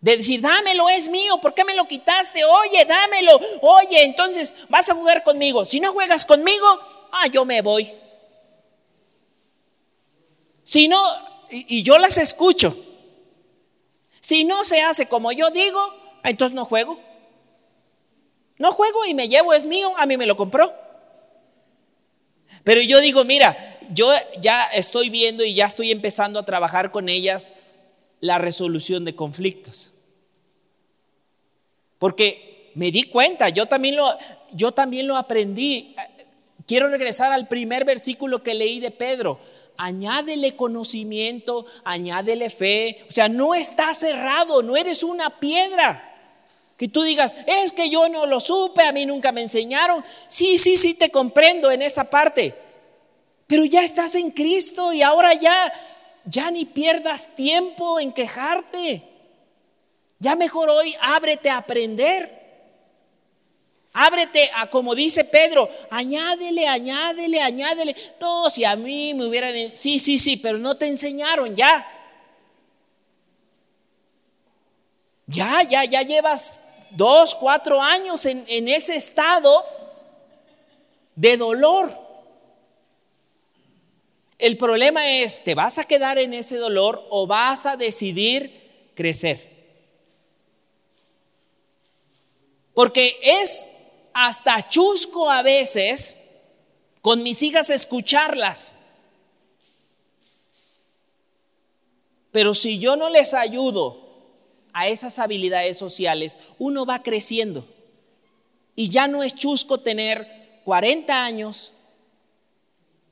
[0.01, 2.41] De decir, dámelo, es mío, ¿por qué me lo quitaste?
[2.43, 3.39] Oye, dámelo.
[3.61, 5.65] Oye, entonces vas a jugar conmigo.
[5.67, 6.67] Si no juegas conmigo,
[7.13, 7.93] ah, yo me voy.
[10.65, 10.99] Si no,
[11.51, 12.75] y, yo las escucho.
[14.21, 15.81] Si no se hace como yo digo,
[16.25, 16.99] entonces no juego.
[18.57, 20.73] No juego y me llevo, es mío, a mí me lo compró.
[22.65, 24.11] Pero yo digo, mira, yo
[24.41, 27.55] ya estoy viendo y ya estoy empezando a trabajar con ellas
[28.21, 29.93] la resolución de conflictos.
[31.99, 34.07] Porque me di cuenta, yo también lo,
[34.53, 35.95] yo también lo aprendí.
[36.67, 39.41] Quiero regresar al primer versículo que leí de Pedro.
[39.77, 43.05] Añádele conocimiento, añádele fe.
[43.09, 46.07] O sea, no está cerrado, no eres una piedra.
[46.77, 50.03] Que tú digas, es que yo no lo supe, a mí nunca me enseñaron.
[50.29, 52.55] Sí, sí, sí, te comprendo en esa parte.
[53.47, 55.73] Pero ya estás en Cristo y ahora ya
[56.31, 59.03] ya ni pierdas tiempo en quejarte.
[60.19, 62.39] Ya mejor hoy ábrete a aprender.
[63.93, 67.97] Ábrete a, como dice Pedro, añádele, añádele, añádele.
[68.21, 69.75] No, si a mí me hubieran...
[69.75, 71.85] Sí, sí, sí, pero no te enseñaron ya.
[75.27, 79.65] Ya, ya, ya llevas dos, cuatro años en, en ese estado
[81.17, 82.00] de dolor.
[84.41, 89.51] El problema es, ¿te vas a quedar en ese dolor o vas a decidir crecer?
[92.73, 93.71] Porque es
[94.15, 96.17] hasta chusco a veces
[97.03, 98.77] con mis hijas escucharlas.
[102.33, 104.09] Pero si yo no les ayudo
[104.73, 107.67] a esas habilidades sociales, uno va creciendo.
[108.75, 111.75] Y ya no es chusco tener 40 años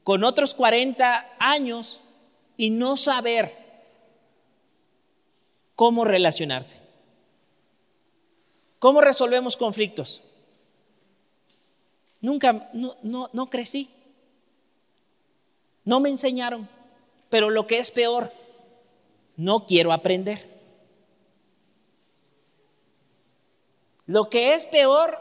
[0.08, 2.00] con otros 40 años
[2.56, 3.54] y no saber
[5.76, 6.80] cómo relacionarse.
[8.78, 10.22] ¿Cómo resolvemos conflictos?
[12.22, 13.90] Nunca, no, no, no crecí.
[15.84, 16.66] No me enseñaron.
[17.28, 18.32] Pero lo que es peor,
[19.36, 20.48] no quiero aprender.
[24.06, 25.18] Lo que es peor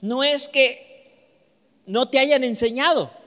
[0.00, 1.30] no es que
[1.86, 3.22] no te hayan enseñado.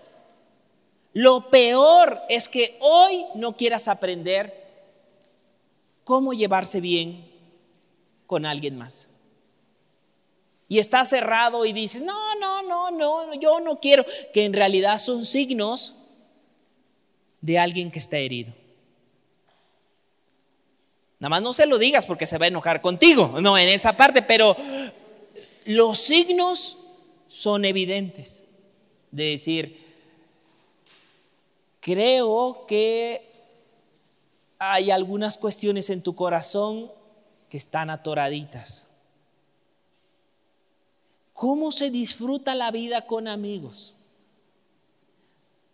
[1.14, 4.68] Lo peor es que hoy no quieras aprender
[6.04, 7.30] cómo llevarse bien
[8.28, 9.10] con alguien más.
[10.70, 15.00] Y estás cerrado y dices, no, no, no, no, yo no quiero, que en realidad
[15.00, 15.96] son signos
[17.42, 18.54] de alguien que está herido.
[21.20, 23.98] Nada más no se lo digas porque se va a enojar contigo, no en esa
[23.98, 24.56] parte, pero
[25.66, 26.78] los signos
[27.28, 28.44] son evidentes
[29.12, 29.87] de decir,
[31.88, 33.32] creo que
[34.60, 36.92] hay algunas cuestiones en tu corazón
[37.50, 38.90] que están atoraditas.
[41.32, 43.96] ¿Cómo se disfruta la vida con amigos?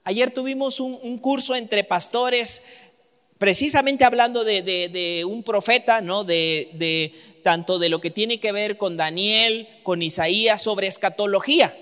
[0.03, 2.61] Ayer tuvimos un, curso entre pastores
[3.39, 6.23] precisamente hablando de, un profeta, ¿no?
[6.23, 7.11] De,
[7.43, 11.75] tanto de lo que tiene que ver con Daniel, con Isaías, sobre escatología.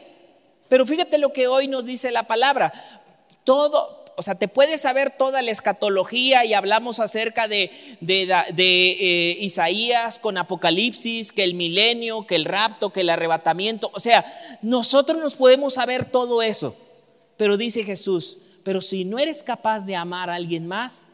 [0.70, 2.72] Pero fíjate lo que hoy nos dice la palabra.
[3.44, 7.72] Todo, o sea, te puedes saber toda la escatología y hablamos acerca de,
[8.08, 13.90] eh, Isaías con Apocalipsis, que el milenio, que el rapto, que el arrebatamiento.
[13.96, 14.24] O sea,
[14.62, 16.78] nosotros nos podemos saber todo eso.
[17.36, 21.08] Pero dice Jesús, pero si no eres capaz de amar a alguien más,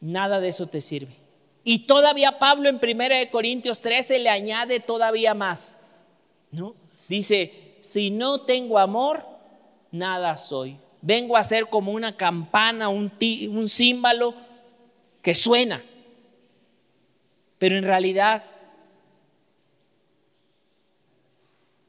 [0.00, 1.14] nada de eso te sirve.
[1.64, 5.78] Y todavía Pablo en 1 Corintios 13 le añade todavía más.
[6.50, 6.74] ¿No?
[7.08, 9.24] Dice, si no tengo amor,
[9.90, 10.78] nada soy.
[11.06, 13.12] Vengo a ser como una campana, un,
[13.50, 14.34] un címbalo
[15.22, 15.80] que suena.
[17.58, 18.44] Pero en realidad,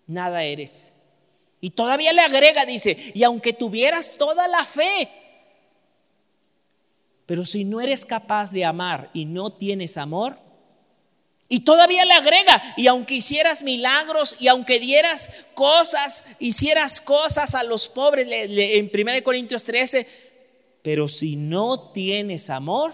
[0.06, 0.94] nada eres.
[1.60, 5.10] Y todavía le agrega, dice, y aunque tuvieras toda la fe,
[7.26, 10.38] pero si no eres capaz de amar y no tienes amor,
[11.50, 17.64] y todavía le agrega, y aunque hicieras milagros y aunque dieras cosas, hicieras cosas a
[17.64, 20.08] los pobres, en 1 Corintios 13,
[20.82, 22.94] pero si no tienes amor,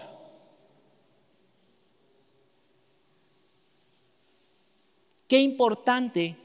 [5.26, 6.36] qué importante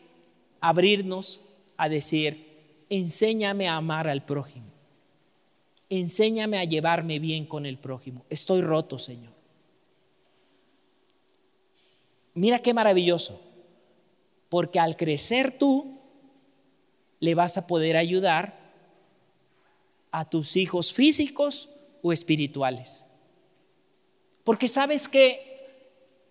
[0.60, 1.42] abrirnos
[1.78, 4.70] a decir, enséñame a amar al prójimo
[5.90, 8.26] enséñame a llevarme bien con el prójimo.
[8.30, 9.34] Estoy roto, Señor.
[12.34, 13.42] Mira qué maravilloso,
[14.50, 16.00] porque al crecer tú,
[17.20, 18.58] le vas a poder ayudar
[20.12, 21.70] a tus hijos físicos
[22.02, 23.06] o espirituales.
[24.44, 25.46] Porque sabes que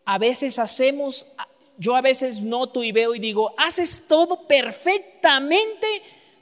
[0.04, 1.34] a veces hacemos,
[1.76, 5.86] yo a veces noto y veo y digo, haces todo perfectamente,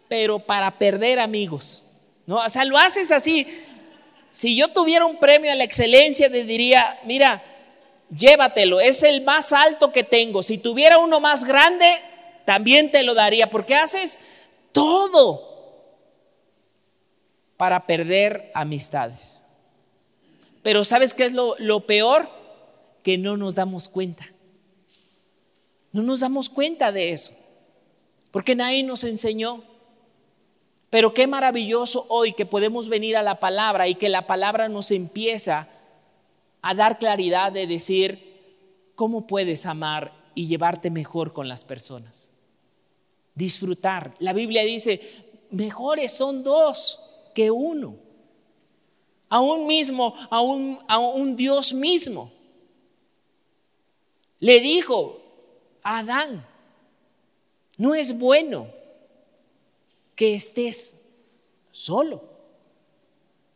[0.08, 1.84] pero para perder amigos.
[2.26, 2.36] ¿no?
[2.36, 3.46] O sea, lo haces así.
[4.30, 7.42] Si yo tuviera un premio a la excelencia, te diría, mira,
[8.10, 10.42] llévatelo, es el más alto que tengo.
[10.42, 11.86] Si tuviera uno más grande,
[12.44, 14.22] también te lo daría, porque haces
[14.72, 15.42] todo
[17.56, 19.42] para perder amistades.
[20.62, 22.28] Pero ¿sabes qué es lo, lo peor?
[23.02, 24.26] Que no nos damos cuenta.
[25.92, 27.32] No nos damos cuenta de eso,
[28.30, 29.62] porque nadie nos enseñó.
[30.90, 34.90] Pero qué maravilloso hoy que podemos venir a la palabra y que la palabra nos
[34.90, 35.68] empieza
[36.68, 42.32] a dar claridad de decir cómo puedes amar y llevarte mejor con las personas.
[43.36, 44.16] Disfrutar.
[44.18, 45.00] La Biblia dice,
[45.50, 47.94] mejores son dos que uno.
[49.28, 52.32] A un mismo, a un, a un Dios mismo.
[54.40, 55.20] Le dijo
[55.84, 56.44] a Adán,
[57.76, 58.66] no es bueno
[60.16, 61.00] que estés
[61.70, 62.24] solo.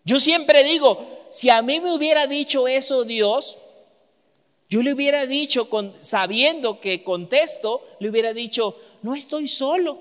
[0.04, 3.58] Yo siempre digo, si a mí me hubiera dicho eso Dios,
[4.68, 5.68] yo le hubiera dicho,
[5.98, 9.98] sabiendo que contesto, le hubiera dicho, no estoy solo.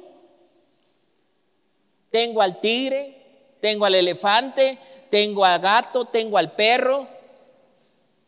[2.12, 3.16] Tengo al tigre,
[3.62, 4.78] tengo al elefante,
[5.10, 7.08] tengo al gato, tengo al perro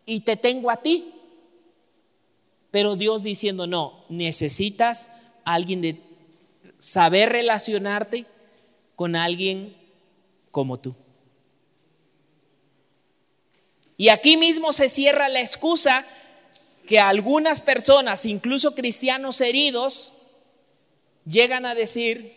[0.05, 1.13] y te tengo a ti.
[2.71, 5.11] Pero Dios diciendo, no, necesitas
[5.43, 6.01] alguien de
[6.79, 8.25] saber relacionarte
[8.95, 9.75] con alguien
[10.49, 10.95] como tú.
[14.01, 16.03] Y aquí mismo se cierra la excusa
[16.87, 20.13] que algunas personas, incluso cristianos heridos,
[21.23, 22.33] llegan a decir,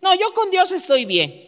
[0.00, 1.46] no, yo con Dios estoy bien.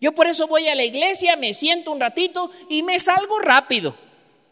[0.00, 3.94] Yo por eso voy a la iglesia, me siento un ratito y me salgo rápido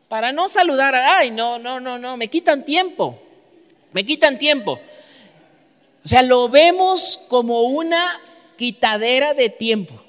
[0.06, 0.94] para no saludar.
[0.94, 3.20] Ay, no, no, no, no, me quitan tiempo.
[3.90, 4.78] Me quitan tiempo.
[6.04, 8.20] O sea, lo vemos como una
[8.56, 10.00] quitadera de tiempo.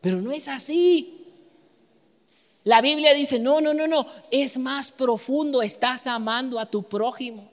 [0.00, 1.15] Pero no es así.
[2.66, 7.48] La Biblia dice, no, no, no, no, es más profundo, estás amando a tu prójimo.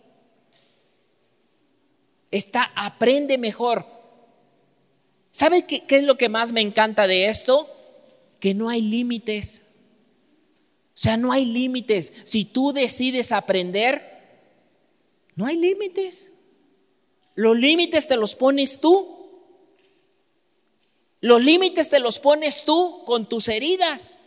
[2.32, 3.86] Está, aprende mejor.
[5.30, 7.70] ¿Sabe qué, qué es lo que más me encanta de esto?
[8.40, 9.66] Que no hay límites.
[10.88, 12.12] O sea, no hay límites.
[12.24, 14.02] Si tú decides aprender,
[15.36, 16.32] no hay límites.
[17.36, 19.30] Los límites te los pones tú.
[21.22, 24.22] Los límites te los pones tú con tus heridas.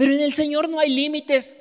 [0.00, 1.58] Pero en el Señor no hay límites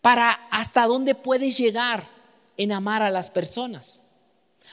[0.00, 2.08] para hasta dónde puedes llegar
[2.56, 4.02] en amar a las personas.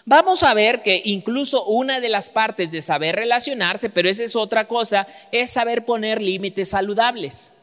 [0.06, 4.38] Vamos a ver que incluso una de las partes de saber relacionarse, pero esa es
[4.38, 7.56] otra cosa, es saber poner límites saludables.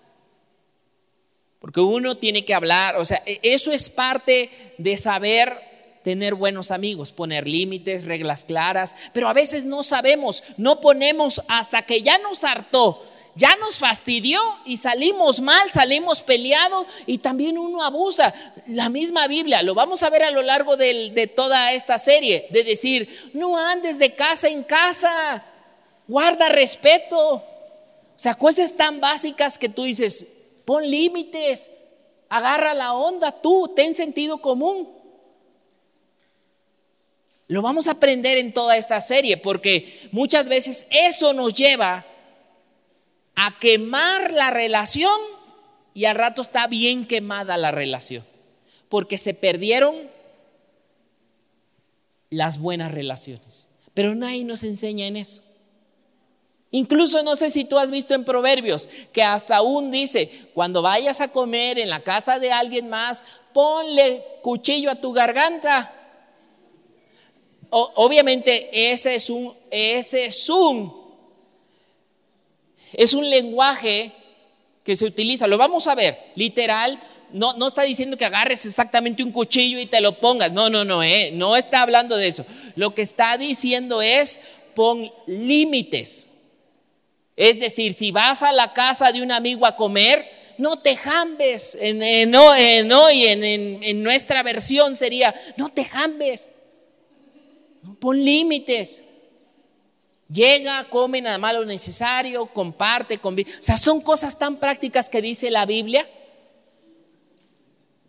[1.58, 5.56] Porque uno tiene que hablar, o sea, e, eso es parte de saber
[6.04, 11.86] tener buenos amigos, poner límites, reglas claras, pero a veces no sabemos, no ponemos hasta
[11.86, 13.07] que ya nos hartó,
[13.38, 18.34] ya nos fastidió y salimos mal, salimos peleados y también uno abusa.
[18.66, 22.64] La misma Biblia, lo vamos a ver a lo largo de, toda esta serie, de
[22.64, 25.44] decir, no andes de casa en casa,
[26.08, 27.34] guarda respeto.
[27.34, 27.44] O
[28.16, 30.34] sea, cosas tan básicas que tú dices,
[30.64, 31.70] pon límites,
[32.28, 34.88] agarra la onda tú, ten sentido común.
[37.46, 42.17] Lo vamos a aprender en toda esta serie porque muchas veces eso nos lleva a
[43.60, 45.18] quemar la relación
[45.94, 48.24] y al rato está bien quemada la relación,
[48.88, 49.96] porque se perdieron
[52.30, 53.68] las buenas relaciones.
[53.94, 55.42] Pero nadie nos enseña en eso.
[56.70, 61.20] Incluso no sé si tú has visto en Proverbios que hasta aún dice, cuando vayas
[61.20, 63.24] a comer en la casa de alguien más,
[63.54, 65.94] ponle cuchillo a tu garganta.
[67.70, 71.07] obviamente ese es un, ese es un
[72.92, 74.12] es un lenguaje
[74.84, 76.98] que se utiliza, lo vamos a ver, literal,
[77.32, 80.84] no, no está diciendo que agarres exactamente un cuchillo y te lo pongas, no, no,
[80.84, 82.46] no, eh, no está hablando de eso.
[82.74, 84.40] Lo que está diciendo es
[84.74, 86.28] pon límites.
[87.36, 90.26] Es decir, si vas a la casa de un amigo a comer,
[90.56, 91.76] no te jambes.
[91.80, 92.30] En, en,
[94.02, 96.52] nuestra versión sería, no te jambes.
[98.00, 99.04] pon límites.
[100.30, 103.50] Llega, come nada más lo necesario, comparte, convive.
[103.50, 106.06] O sea, son cosas tan prácticas que dice la Biblia,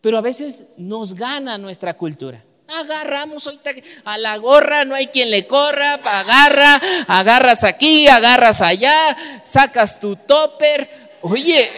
[0.01, 2.43] pero a veces nos gana nuestra cultura.
[2.67, 3.71] Agarramos ahorita
[4.03, 10.17] a la gorra, no hay quien le corra, agarra, agarras aquí, agarras allá, sacas tu
[10.17, 11.17] topper.
[11.21, 11.71] Oye,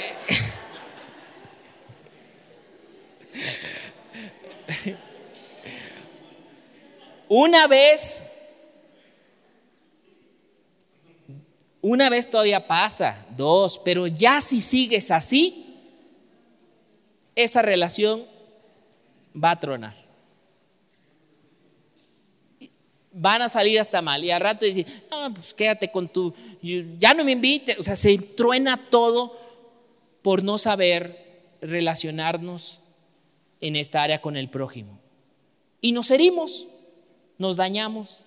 [7.30, 8.31] una vez
[11.82, 15.66] Una vez todavía pasa, dos, pero ya si sigues así,
[17.36, 18.24] esa relación
[19.36, 19.96] va a tronar.
[23.14, 26.34] Van a salir hasta mal y al rato dicen, no, pues quédate con tu,
[27.00, 27.78] ya no me invites.
[27.80, 29.38] O sea, se truena todo
[30.22, 32.80] por no saber relacionarnos
[33.60, 35.00] en esta área con el prójimo.
[35.82, 36.68] Y nos herimos,
[37.38, 38.26] nos dañamos,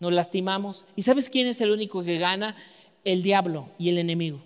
[0.00, 0.84] nos lastimamos.
[0.96, 2.56] ¿Y sabes quién es el único que gana?
[3.04, 4.40] El diablo y el enemigo.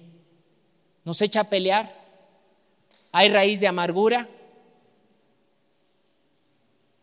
[1.05, 1.94] Nos echa a pelear.
[3.12, 4.28] Hay raíz de amargura.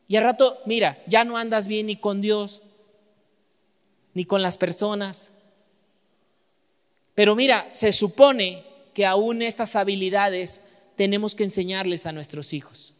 [0.07, 2.61] Y al rato, mira, ya no andas bien ni con Dios,
[4.13, 5.33] ni con las personas.
[7.15, 10.65] Pero mira, se supone que aún estas habilidades
[10.97, 12.93] tenemos que enseñarles a nuestros hijos.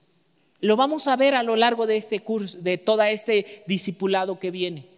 [0.61, 4.51] Lo vamos a ver a lo largo de este curso, de todo este discipulado que
[4.51, 4.90] viene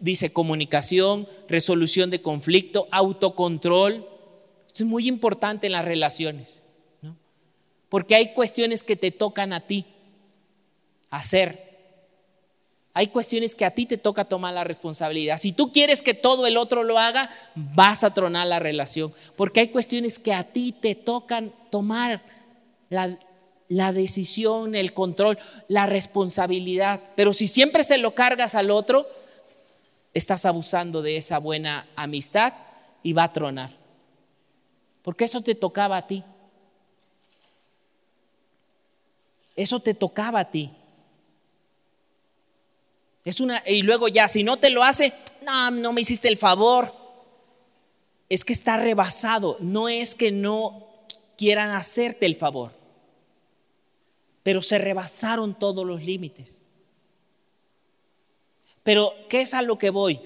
[0.00, 4.08] dice comunicación, resolución de conflicto, autocontrol.
[4.66, 6.62] Esto es muy importante en las relaciones,
[7.02, 7.16] ¿no?
[7.88, 9.86] porque hay cuestiones que te tocan a ti
[11.10, 11.64] hacer.
[12.96, 15.36] Hay cuestiones que a ti te toca tomar la responsabilidad.
[15.36, 19.12] Si tú quieres que todo el otro lo haga, vas a tronar la relación.
[19.34, 22.22] Porque hay cuestiones que a ti te tocan tomar
[22.90, 23.18] la,
[23.68, 27.00] la decisión, el control, la responsabilidad.
[27.16, 29.08] Pero si siempre se lo cargas al otro,
[30.14, 32.54] estás abusando de esa buena amistad
[33.02, 33.76] y va a tronar.
[35.02, 36.24] Porque eso te tocaba a ti.
[39.56, 40.70] Eso te tocaba a ti.
[43.24, 45.12] Es una y luego ya si no te lo hace,
[45.44, 46.94] no, no me hiciste el favor.
[48.28, 50.88] Es que está rebasado, no es que no
[51.36, 52.72] quieran hacerte el favor.
[54.42, 56.63] Pero se rebasaron todos los límites.
[58.84, 60.20] Pero ¿qué es a lo que voy?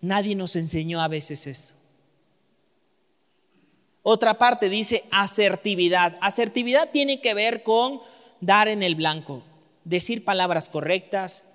[0.00, 1.74] Nadie nos enseñó a veces eso.
[4.02, 6.16] Otra parte dice asertividad.
[6.20, 8.00] Asertividad tiene que ver con
[8.40, 9.42] dar en el blanco,
[9.84, 11.46] decir palabras correctas,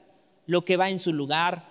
[0.46, 1.68] lo que va en su lugar,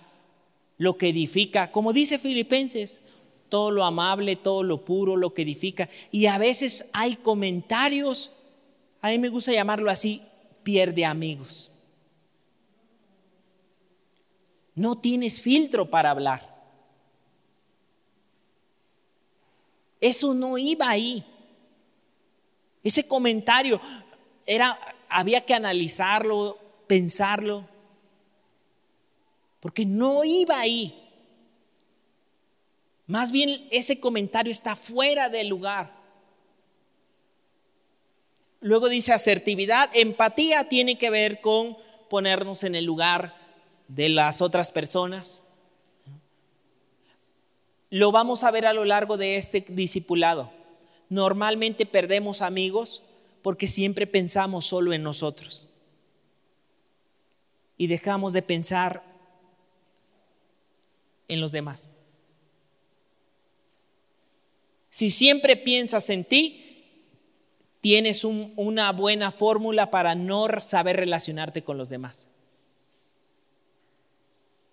[0.79, 3.03] lo que edifica, como dice Filipenses,
[3.49, 5.89] todo lo amable, todo lo puro, lo que edifica.
[6.11, 8.33] Y a veces hay comentarios,
[9.01, 10.23] a mí me gusta llamarlo así,
[10.65, 11.74] pierde amigos.
[14.75, 16.53] No tienes filtro para hablar.
[20.01, 21.25] Eso no iba ahí.
[22.83, 23.81] Ese comentario
[24.47, 27.67] era había que analizarlo, pensarlo,
[29.61, 31.01] porque no iba ahí.
[33.07, 35.95] Más bien ese comentario está fuera del lugar.
[38.61, 41.77] Luego dice asertividad, empatía tiene que ver con
[42.11, 43.44] ponernos en el lugar
[43.89, 45.45] de las otras personas.
[47.91, 50.51] Lo vamos a ver a lo largo de este discipulado.
[51.09, 53.03] Normalmente perdemos amigos
[53.43, 55.69] porque siempre pensamos solo en nosotros.
[57.77, 59.05] Y dejamos de pensar
[61.29, 61.91] en los demás.
[64.91, 66.65] Si siempre piensas en ti,
[67.81, 72.31] tienes una buena fórmula para no saber relacionarte con los demás.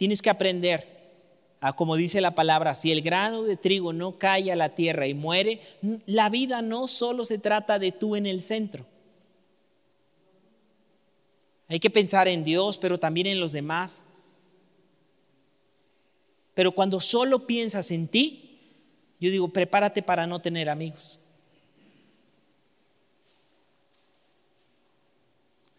[0.02, 0.92] Tienes que aprender
[1.76, 5.14] como dice la palabra, si el grano de trigo no cae a la tierra y
[5.14, 5.62] muere,
[6.08, 8.84] la vida no solo se trata de tú en el centro.
[11.68, 14.04] Hay que pensar en Dios, pero también en los demás.
[16.56, 18.60] Pero cuando solo piensas en ti,
[19.20, 21.20] yo digo, prepárate para no tener amigos.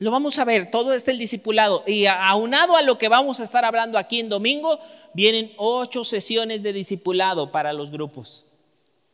[0.03, 1.85] Lo vamos a ver, todo este el discipulado.
[1.87, 4.81] Y aunado a lo que vamos a estar hablando aquí en domingo,
[5.15, 8.45] vienen ocho sesiones de discipulado para los grupos.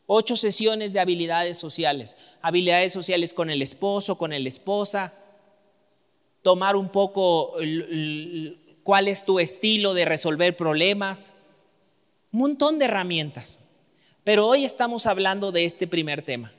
[0.07, 2.17] Ocho sesiones de habilidades sociales.
[2.41, 5.13] Habilidades sociales con el esposo, con la esposa.
[6.41, 7.53] Tomar un poco
[8.81, 11.35] cuál es tu estilo de resolver problemas.
[12.31, 13.59] Un montón de herramientas.
[14.23, 16.51] Pero hoy estamos hablando de este primer tema.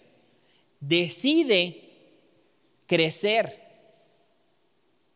[0.78, 1.82] Decide
[2.86, 3.59] crecer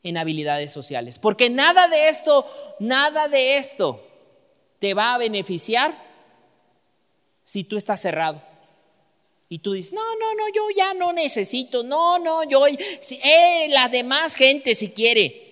[0.04, 1.18] en habilidades sociales.
[1.18, 2.46] Porque nada de esto,
[2.78, 4.06] nada de esto
[4.78, 5.92] te va a beneficiar
[7.42, 8.40] si tú estás cerrado.
[9.48, 13.88] Y tú dices, no, no, no, yo ya no necesito, no, no, yo, eh, la
[13.88, 15.42] demás gente si quiere.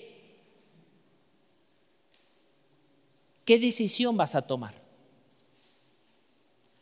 [3.44, 4.74] ¿Qué decisión vas a tomar?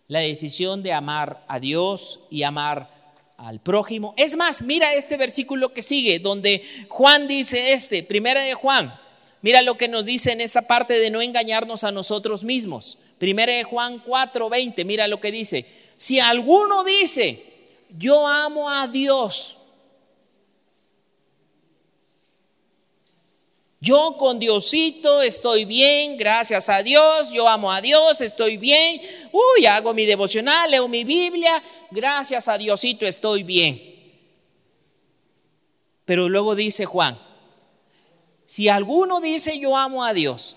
[0.09, 2.99] La decisión de amar a Dios y amar
[3.41, 4.14] al prójimo.
[4.16, 8.95] Es más, mira este versículo que sigue, donde Juan dice este, primera de Juan,
[9.41, 12.99] mira lo que nos dice en esa parte de no engañarnos a nosotros mismos.
[13.18, 15.66] Primera de Juan 4:20, mira lo que dice.
[15.97, 17.43] Si alguno dice,
[17.99, 19.61] yo amo a Dios,
[23.82, 29.01] Yo con Diosito estoy bien, gracias a Dios, yo amo a Dios, estoy bien.
[29.33, 33.81] Uy, hago mi devocional, leo mi Biblia, gracias a Diosito estoy bien.
[36.05, 37.18] Pero luego dice Juan,
[38.45, 40.57] si alguno dice yo amo a Dios,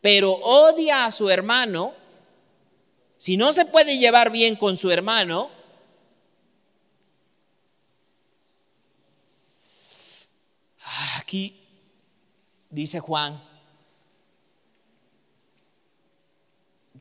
[0.00, 1.94] pero odia a su hermano,
[3.18, 5.50] si no se puede llevar bien con su hermano,
[11.32, 11.58] Aquí
[12.68, 13.42] dice Juan,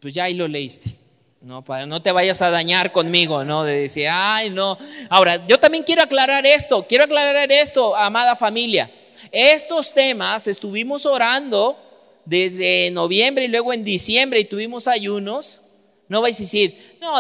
[0.02, 0.96] pues ya ahí lo leíste.
[1.42, 3.64] No, para no te vayas a dañar conmigo, ¿no?
[3.64, 4.78] De decir, ay, no.
[5.10, 8.92] Ahora, yo también quiero aclarar esto, quiero aclarar esto, amada familia.
[9.32, 11.78] Estos temas estuvimos orando
[12.26, 15.62] desde noviembre y luego en diciembre y tuvimos ayunos.
[16.08, 17.16] No vais a decir, no,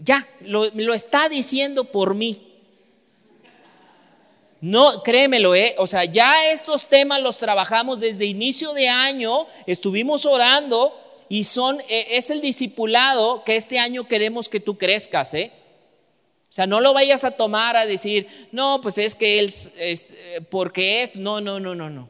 [0.00, 2.54] ya, lo, lo está diciendo por mí.
[4.60, 5.74] No, créemelo, ¿eh?
[5.78, 11.03] o sea, ya estos temas los trabajamos desde inicio de año, estuvimos orando
[11.34, 15.50] y son, eh, es el discipulado que este año queremos que tú crezcas, ¿eh?
[16.48, 19.72] O sea, no lo vayas a tomar a decir, no, pues es que él, es,
[19.76, 22.08] eh, porque es, no, no, no, no, no.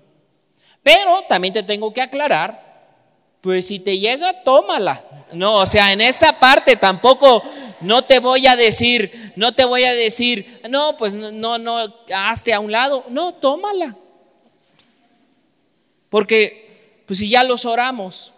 [0.83, 3.01] Pero también te tengo que aclarar,
[3.41, 5.03] pues si te llega, tómala.
[5.33, 7.43] No, o sea, en esta parte tampoco
[7.81, 11.79] no te voy a decir, no te voy a decir, no, pues no, no,
[12.15, 13.07] hazte a un lado.
[13.09, 13.97] No, tómala.
[16.11, 18.34] Porque, pues si ya los oramos,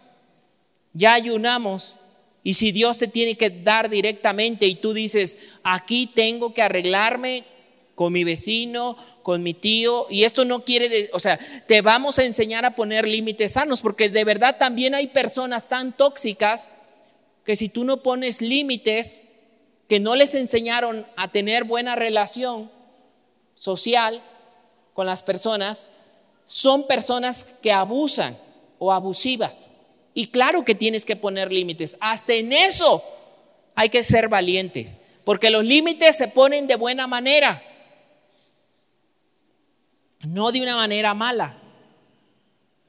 [0.97, 1.97] ya ayunamos,
[2.43, 7.45] y si Dios te tiene que dar directamente y tú dices, aquí tengo que arreglarme
[7.95, 12.25] con mi vecino, con mi tío, y esto no quiere, o sea, te vamos a
[12.25, 16.71] enseñar a poner límites sanos, porque de verdad también hay personas tan tóxicas
[17.45, 19.23] que si tú no pones límites,
[19.89, 22.71] que no les enseñaron a tener buena relación
[23.55, 24.23] social
[24.95, 25.91] con las personas,
[26.47, 28.37] son personas que abusan
[28.79, 29.73] o abusivas.
[30.19, 31.99] Y claro que tienes que poner límites.
[32.01, 33.05] Hasta en eso
[33.75, 37.63] hay que ser valientes, porque los límites se ponen de buena manera,
[40.21, 41.59] no de una manera mala.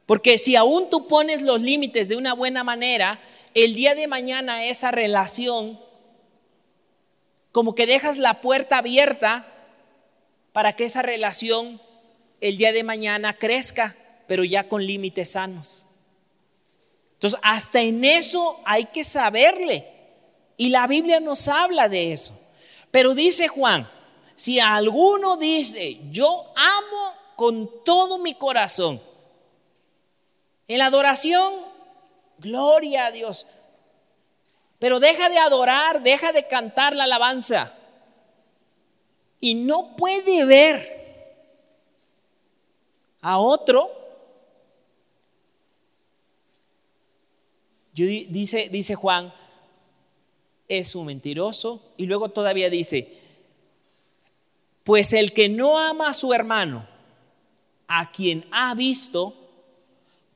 [0.05, 3.19] Porque si aún tú pones los límites de una buena manera,
[3.53, 5.77] el día de mañana esa relación,
[7.51, 9.45] como que dejas la puerta abierta
[10.53, 11.81] para que esa relación
[12.39, 13.97] el día de mañana crezca,
[14.27, 15.86] pero ya con límites sanos.
[17.17, 19.91] Entonces, hasta en eso hay que saberle.
[20.55, 22.39] Y la Biblia nos habla de eso.
[22.91, 23.89] Pero dice Juan,
[24.35, 29.01] si alguno dice, yo amo con todo mi corazón,
[30.67, 31.53] en la adoración,
[32.37, 33.47] gloria a Dios.
[34.77, 37.73] Pero deja de adorar, deja de cantar la alabanza.
[39.39, 40.97] Y no puede ver
[43.21, 43.96] a otro.
[48.05, 49.33] Dice, dice Juan,
[50.67, 51.81] es un mentiroso.
[51.97, 53.17] Y luego todavía dice,
[54.83, 56.87] pues el que no ama a su hermano,
[57.87, 59.33] a quien ha visto,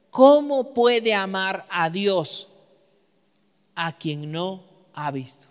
[0.10, 2.48] ¿cómo puede amar a Dios
[3.76, 5.48] a quien no ha visto?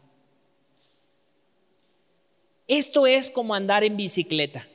[2.66, 4.66] Esto es como andar en bicicleta.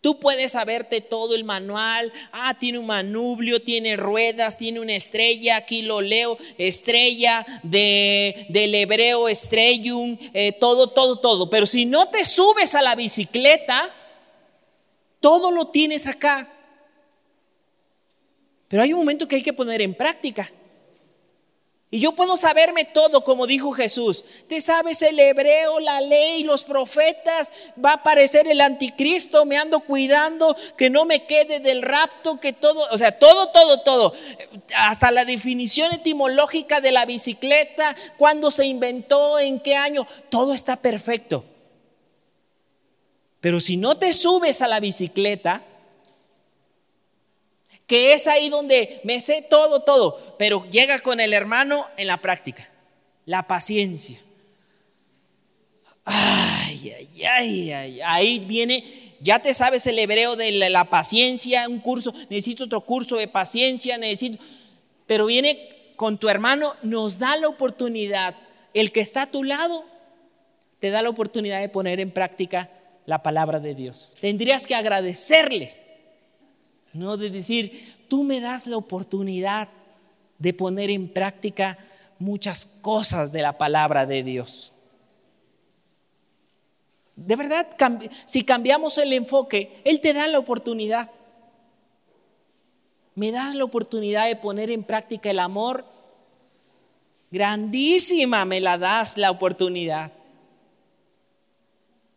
[0.00, 2.10] Tú puedes saberte todo el manual.
[2.32, 5.56] Ah, tiene un manubrio, tiene ruedas, tiene una estrella.
[5.56, 6.38] Aquí lo leo.
[6.56, 11.50] Estrella de, del hebreo, estrellum, eh, todo, todo, todo.
[11.50, 13.94] Pero si no te subes a la bicicleta,
[15.20, 16.50] todo lo tienes acá.
[18.68, 20.50] Pero hay un momento que hay que poner en práctica.
[21.92, 24.24] Y yo puedo saberme todo, como dijo Jesús.
[24.48, 27.52] Te sabes el hebreo, la ley, los profetas.
[27.84, 29.44] Va a aparecer el anticristo.
[29.44, 33.80] Me ando cuidando que no me quede del rapto, que todo, o sea, todo, todo,
[33.80, 34.14] todo.
[34.76, 40.06] Hasta la definición etimológica de la bicicleta, cuándo se inventó, en qué año.
[40.28, 41.44] Todo está perfecto.
[43.40, 45.64] Pero si no te subes a la bicicleta,
[47.90, 52.18] que es ahí donde me sé todo, todo, pero llega con el hermano en la
[52.18, 52.70] práctica,
[53.26, 54.16] la paciencia.
[56.04, 58.84] Ay, ay, ay, ay, ahí viene,
[59.18, 63.98] ya te sabes el hebreo de la, paciencia, un curso, necesito otro curso de paciencia,
[63.98, 64.40] necesito,
[65.08, 68.36] pero viene con tu hermano, nos da la oportunidad,
[68.72, 69.84] el que está a tu lado,
[70.78, 72.70] te da la oportunidad de poner en práctica
[73.06, 74.12] la palabra de Dios.
[74.20, 75.89] Tendrías que agradecerle
[76.92, 79.68] no de decir, tú me das la oportunidad
[80.38, 81.78] de poner en práctica
[82.18, 84.74] muchas cosas de la palabra de Dios.
[87.14, 87.68] De verdad,
[88.24, 91.10] si cambiamos el enfoque, Él te da la oportunidad.
[93.14, 95.84] Me das la oportunidad de poner en práctica el amor.
[97.30, 100.12] Grandísima me la das la oportunidad.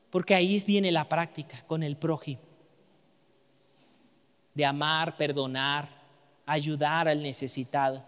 [0.10, 2.53] Porque ahí viene la práctica con el prójimo
[4.54, 5.90] de amar, perdonar,
[6.46, 8.04] ayudar al necesitado.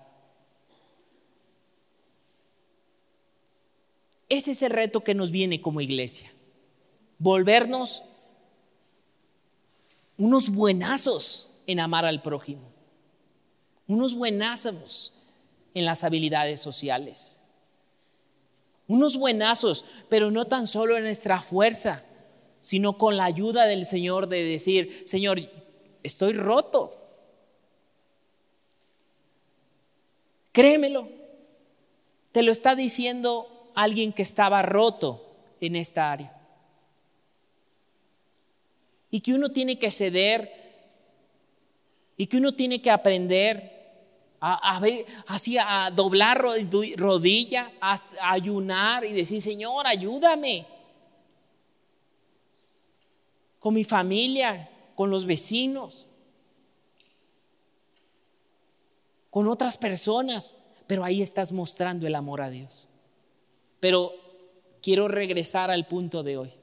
[4.29, 6.31] Ese es el reto que nos viene como iglesia.
[7.17, 8.03] Volvernos
[10.17, 12.61] unos buenazos en amar al prójimo.
[13.87, 15.13] Unos buenazos
[15.73, 17.39] en las habilidades sociales.
[18.87, 22.03] Unos buenazos, pero no tan solo en nuestra fuerza,
[22.61, 25.39] sino con la ayuda del Señor de decir, Señor,
[26.05, 27.01] estoy roto.
[30.51, 31.09] Créemelo.
[32.31, 36.31] Te lo está diciendo alguien que estaba roto en esta área.
[39.11, 40.63] Y que uno tiene que ceder
[42.17, 43.75] y que uno tiene que aprender
[44.39, 44.81] a,
[45.27, 46.43] así a doblar
[46.97, 47.97] rodilla, a
[48.31, 50.65] ayunar y decir, Señor, ayúdame.
[53.59, 56.07] Con mi familia, con los vecinos.
[59.35, 60.55] con otras personas,
[60.87, 62.87] pero ahí estás mostrando el amor a Dios.
[63.81, 64.13] Pero
[64.81, 66.53] quiero regresar al punto de hoy.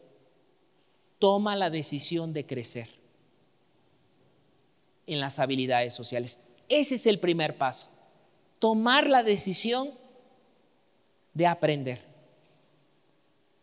[1.18, 2.88] Toma la decisión de crecer
[5.06, 6.44] en las habilidades sociales.
[6.66, 7.90] Ese es el primer paso.
[8.58, 9.90] Tomar la decisión
[11.34, 12.02] de aprender.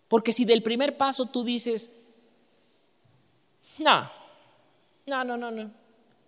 [0.08, 1.96] Porque si del primer paso tú dices,
[3.80, 4.19] no,
[5.10, 5.72] no, no, no, no.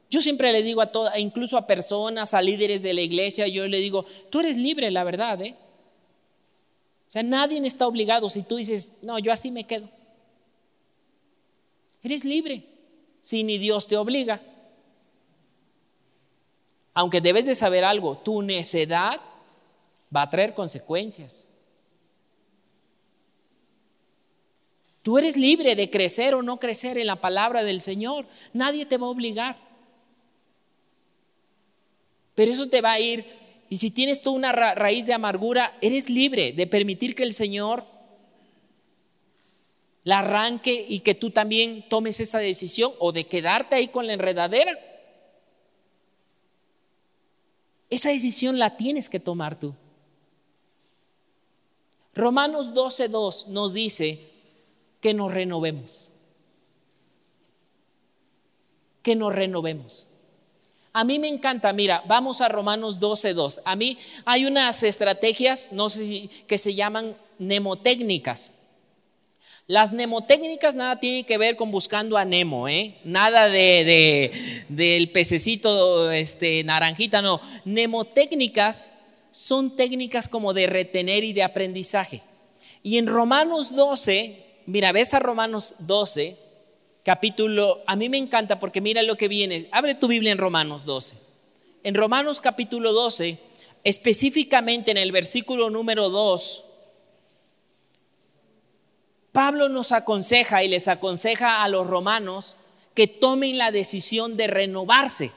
[0.10, 3.66] Yo siempre le digo a todas, incluso a personas, a líderes de la iglesia, yo
[3.68, 5.56] le digo, tú eres libre, la verdad, ¿eh?
[7.08, 9.88] O sea, nadie está obligado si tú dices, no, yo así me quedo.
[12.04, 12.66] Eres libre,
[13.22, 14.42] si ni Dios te obliga.
[16.94, 19.22] Aunque debes de saber algo, tu necedad
[20.14, 21.48] va a traer consecuencias.
[25.04, 28.26] Tú eres libre de crecer o no crecer en la palabra del Señor.
[28.54, 29.58] Nadie te va a obligar.
[32.36, 33.26] Pero eso te va a ir.
[33.70, 37.86] Y si tienes tú una raíz de amargura, eres libre de permitir que el Señor
[40.04, 44.14] la arranque y que tú también tomes esa decisión o de quedarte ahí con la
[44.14, 44.78] enredadera.
[47.90, 49.76] Esa decisión la tienes que tomar tú.
[52.14, 54.31] Romanos 12.2 nos dice
[55.02, 56.14] que nos renovemos.
[59.02, 60.08] Que nos renovemos.
[60.94, 63.62] A mí me encanta, mira, vamos a Romanos 12.2.
[63.66, 68.56] A mí hay unas estrategias, no sé si, que se llaman mnemotécnicas.
[69.68, 72.96] Las mnemotécnicas nada tienen que ver con buscando a Nemo, ¿eh?
[73.06, 74.32] Nada de,
[74.68, 77.40] del pececito este, naranjita, no.
[77.64, 78.92] Mnemotécnicas
[79.32, 82.22] son técnicas como de retener y de aprendizaje.
[82.84, 86.38] Y en Romanos 12, mira, ves a Romanos 12,
[87.04, 89.68] capítulo, a mí me encanta porque mira lo que viene.
[89.72, 91.16] Abre tu Biblia en Romanos 12.
[91.84, 93.38] En Romanos capítulo 12,
[93.84, 96.66] específicamente en el versículo número 2,
[99.32, 102.58] Pablo nos aconseja y les aconseja a los romanos
[102.94, 105.32] que tomen la decisión de renovarse.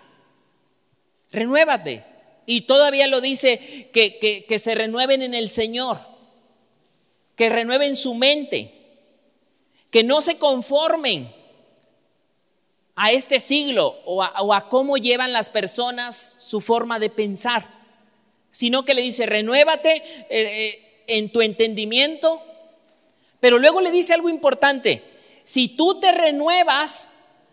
[1.31, 2.05] Renuévate.
[2.47, 5.99] Y todavía lo dice que, que, se renueven en el Señor,
[7.37, 8.84] que renueven su mente,
[9.95, 11.33] que no se conformen
[12.97, 17.65] a este siglo o a, cómo llevan las personas su forma de pensar,
[18.51, 22.43] sino que le dice, renuévate eh, eh, en tu entendimiento,
[23.39, 25.05] pero luego le dice algo importante,
[25.45, 27.13] si tú te renuevas,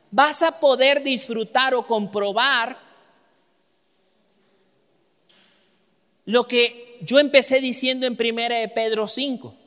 [0.09, 2.79] vas a poder disfrutar o comprobar
[6.25, 9.60] lo que yo empecé diciendo en Primera de Pedro 5.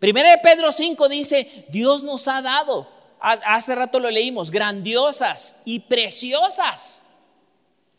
[0.00, 2.88] Primera de Pedro 5 dice, Dios nos ha dado,
[3.20, 7.02] hace rato lo leímos, grandiosas y preciosas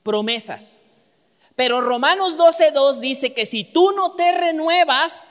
[0.02, 0.80] promesas.
[1.56, 5.28] Pero Romanos 12.2 dice que si tú no te renuevas,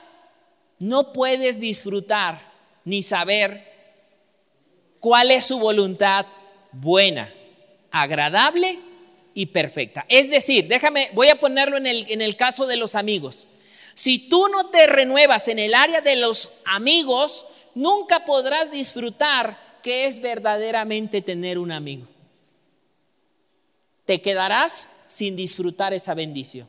[0.79, 2.41] no puedes disfrutar
[2.85, 3.69] ni saber
[5.01, 6.25] cuál es su voluntad
[6.71, 7.29] buena,
[7.91, 8.79] agradable
[9.33, 10.05] y perfecta.
[10.07, 13.49] Es decir, déjame, voy a ponerlo en el, en el caso de los amigos.
[13.93, 20.05] Si tú no te renuevas en el área de los amigos, nunca podrás disfrutar qué
[20.05, 22.07] es verdaderamente tener un amigo.
[24.05, 26.67] Te quedarás sin disfrutar esa bendición.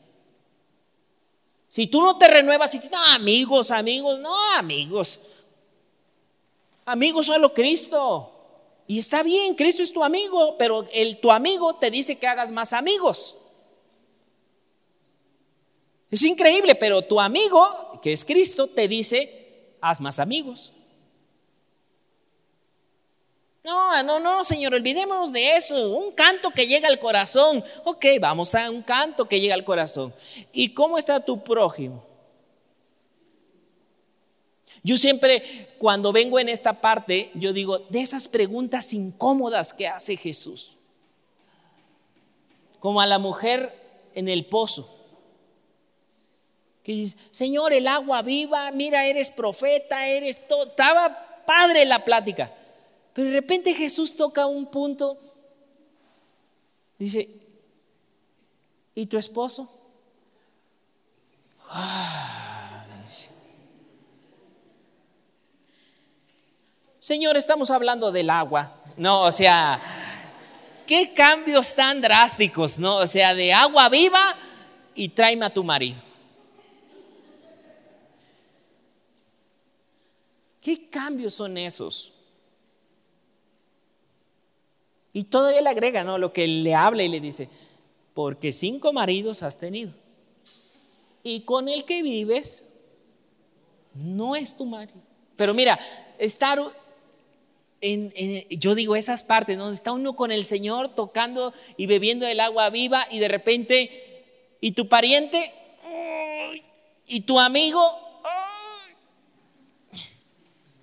[1.68, 5.20] Si tú no te renuevas y no, amigos, amigos, no, amigos.
[6.84, 8.30] Amigos solo Cristo.
[8.86, 12.52] Y está bien, Cristo es tu amigo, pero el, tu amigo te dice que hagas
[12.52, 13.38] más amigos.
[16.12, 20.74] Es increíble, pero tu amigo, que es Cristo, te dice, haz más amigos.
[23.64, 25.90] No, no, no, Señor, olvidémonos de eso.
[25.96, 27.64] Un canto que llega al corazón.
[27.84, 30.12] Ok, vamos a un canto que llega al corazón.
[30.52, 32.04] ¿Y cómo está tu prójimo?
[34.82, 40.18] Yo siempre, cuando vengo en esta parte, yo digo, de esas preguntas incómodas que hace
[40.18, 40.76] Jesús.
[42.80, 45.01] Como a la mujer en el pozo.
[46.82, 50.64] Que dice, Señor, el agua viva, mira, eres profeta, eres todo.
[50.68, 52.52] Estaba padre la plática.
[53.12, 55.18] Pero de repente Jesús toca un punto,
[56.98, 57.28] dice,
[58.94, 59.70] ¿y tu esposo?
[67.00, 68.76] Señor, estamos hablando del agua.
[68.96, 69.80] No, o sea,
[70.86, 72.96] qué cambios tan drásticos, ¿no?
[72.98, 74.22] O sea, de agua viva
[74.94, 76.11] y tráeme a tu marido.
[80.62, 82.12] ¿Qué cambios son esos?
[85.12, 86.16] Y todavía le agrega, ¿no?
[86.18, 87.48] Lo que le habla y le dice,
[88.14, 89.92] porque cinco maridos has tenido.
[91.24, 92.68] Y con el que vives
[93.94, 95.00] no es tu marido.
[95.34, 95.78] Pero mira,
[96.18, 96.60] estar
[97.80, 98.12] en,
[98.48, 102.70] yo digo esas partes, donde está uno con el Señor tocando y bebiendo el agua
[102.70, 105.52] viva y de repente, y tu pariente,
[107.06, 108.01] y tu amigo,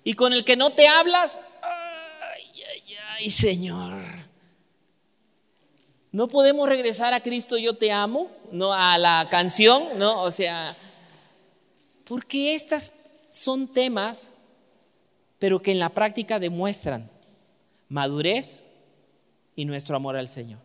[0.04, 4.02] y con el que no te hablas, ay, ay, ay, Señor.
[6.12, 10.74] No podemos regresar a Cristo yo te amo, no a la canción, no, o sea,
[12.04, 12.92] porque estas
[13.30, 14.34] son temas
[15.40, 17.10] pero que en la práctica demuestran
[17.88, 18.66] madurez
[19.56, 20.60] y nuestro amor al Señor.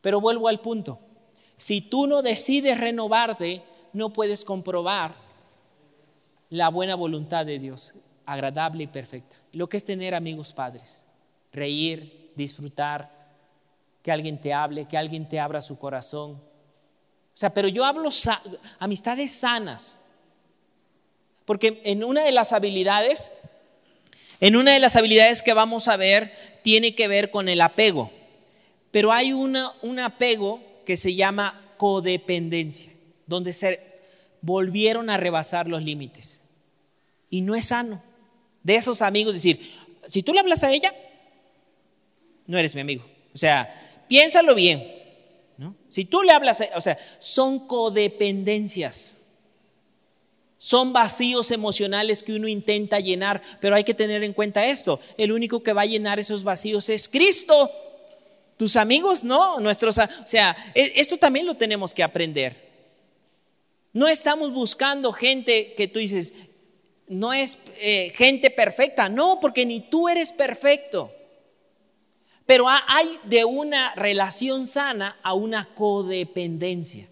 [0.00, 0.98] Pero vuelvo al punto.
[1.56, 3.62] Si tú no decides renovarte,
[3.92, 5.14] no puedes comprobar
[6.48, 7.96] la buena voluntad de Dios,
[8.28, 9.36] agradable y perfecta.
[9.52, 11.06] Lo que es tener amigos padres,
[11.52, 13.10] reír, disfrutar,
[14.02, 16.32] que alguien te hable, que alguien te abra su corazón.
[16.32, 16.40] O
[17.34, 18.10] sea, pero yo hablo
[18.78, 19.98] amistades sanas.
[21.46, 23.32] Porque en una de las habilidades
[24.40, 28.12] en una de las habilidades que vamos a ver tiene que ver con el apego,
[28.92, 32.92] pero hay una, un apego que se llama codependencia,
[33.26, 33.80] donde se
[34.42, 36.44] volvieron a rebasar los límites.
[37.30, 38.00] Y no es sano.
[38.62, 39.60] De esos amigos decir,
[40.06, 40.94] si tú le hablas a ella,
[42.46, 43.04] no eres mi amigo.
[43.34, 44.94] O sea, piénsalo bien.
[45.58, 45.74] ¿no?
[45.88, 49.18] Si tú le hablas, o sea, son codependencias.
[50.58, 54.98] Son vacíos emocionales que uno intenta llenar, pero hay que tener en cuenta esto.
[55.16, 57.70] El único que va a llenar esos vacíos es Cristo.
[58.56, 62.68] Tus amigos no, nuestros, o sea, e, esto también lo tenemos que aprender.
[63.92, 66.34] No estamos buscando gente que tú dices,
[67.08, 71.12] no es eh, gente perfecta, no, porque ni tú eres perfecto.
[72.46, 77.06] Pero hay de una relación sana a una codependencia.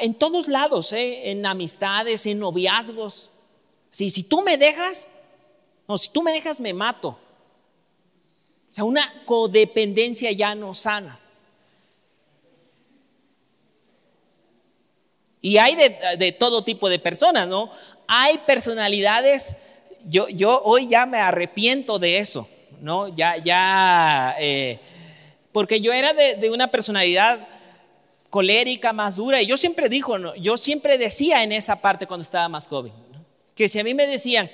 [0.00, 1.30] En todos lados, ¿eh?
[1.30, 3.30] en amistades, en noviazgos.
[3.90, 5.08] Si, si tú me dejas,
[5.86, 7.10] no, si tú me dejas, me mato.
[8.70, 11.20] O sea, una codependencia ya no sana.
[15.46, 17.70] Y hay de, todo tipo de personas, ¿no?
[18.08, 19.56] Hay personalidades,
[20.04, 22.48] yo, yo hoy ya me arrepiento de eso,
[22.80, 23.08] ¿no?
[23.08, 24.78] Ya, ya, eh,
[25.52, 27.48] porque yo era de, una personalidad
[28.30, 29.40] colérica, más dura.
[29.40, 32.92] Y yo siempre dijo, yo siempre decía en esa parte cuando estaba más joven,
[33.54, 34.50] que si a mí me decían,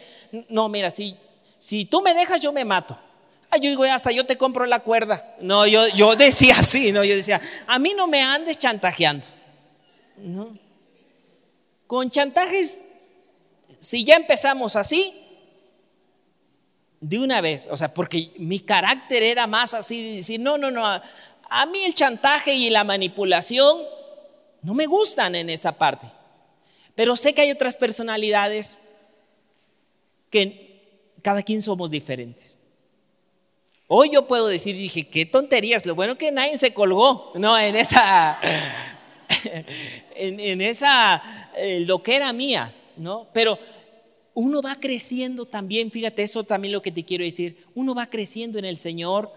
[0.49, 1.17] no, mira, si,
[1.59, 2.97] si tú me dejas, yo me mato.
[3.61, 5.35] yo digo, hasta yo te compro la cuerda.
[5.41, 9.27] No, yo, yo decía así, no, yo decía, a mí no me andes chantajeando.
[10.17, 10.57] No.
[11.87, 12.85] Con chantajes,
[13.83, 15.13] si ya empezamos así,
[17.01, 20.71] de una vez, o sea, porque mi carácter era más así de decir, no, no,
[20.71, 23.83] no, a mí el chantaje y la manipulación
[24.63, 26.07] no me gustan en esa parte.
[26.95, 28.83] Pero sé que hay otras personalidades
[30.31, 32.59] que cada quien somos diferentes.
[33.89, 37.75] Hoy yo puedo decir, dije, qué tonterías, lo bueno que nadie se colgó, no, en
[37.75, 38.39] esa,
[40.15, 43.29] en, esa eh, lo que era mía, ¿no?
[43.33, 43.59] Pero
[44.35, 48.59] uno va creciendo también, fíjate, eso también lo que te quiero decir, uno va creciendo
[48.59, 49.31] en el Señor.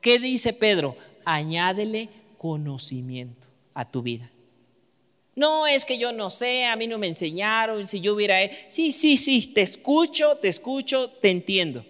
[0.00, 0.96] ¿Qué dice Pedro?
[1.24, 2.08] añádele
[2.38, 4.30] conocimiento a tu vida.
[5.36, 8.36] No es que yo no sé, a mí no me enseñaron, si yo hubiera...
[8.68, 11.84] Sí, sí, sí, te escucho, te escucho, te entiendo.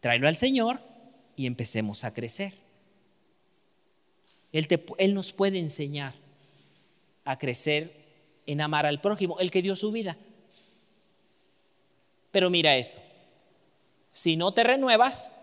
[0.00, 0.80] Tráelo al Señor
[1.36, 2.54] y empecemos a crecer.
[4.52, 4.66] Él,
[4.98, 6.14] él nos puede enseñar
[7.24, 7.92] a crecer
[8.46, 10.16] en amar al prójimo, el que dio su vida.
[12.30, 13.00] Pero mira esto,
[14.12, 15.34] si no te renuevas,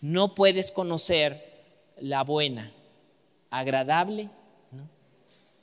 [0.00, 1.64] no puedes conocer
[2.00, 2.72] la buena,
[3.50, 4.28] agradable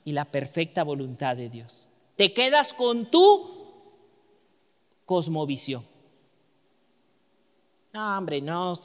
[0.04, 1.88] y la perfecta voluntad de Dios.
[2.16, 3.52] Te quedas con tu
[5.04, 5.84] cosmovisión.
[7.92, 8.80] No, hombre, no,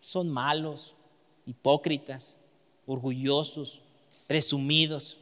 [0.00, 0.94] son malos,
[1.46, 2.38] hipócritas,
[2.86, 3.82] orgullosos,
[4.26, 5.18] presumidos.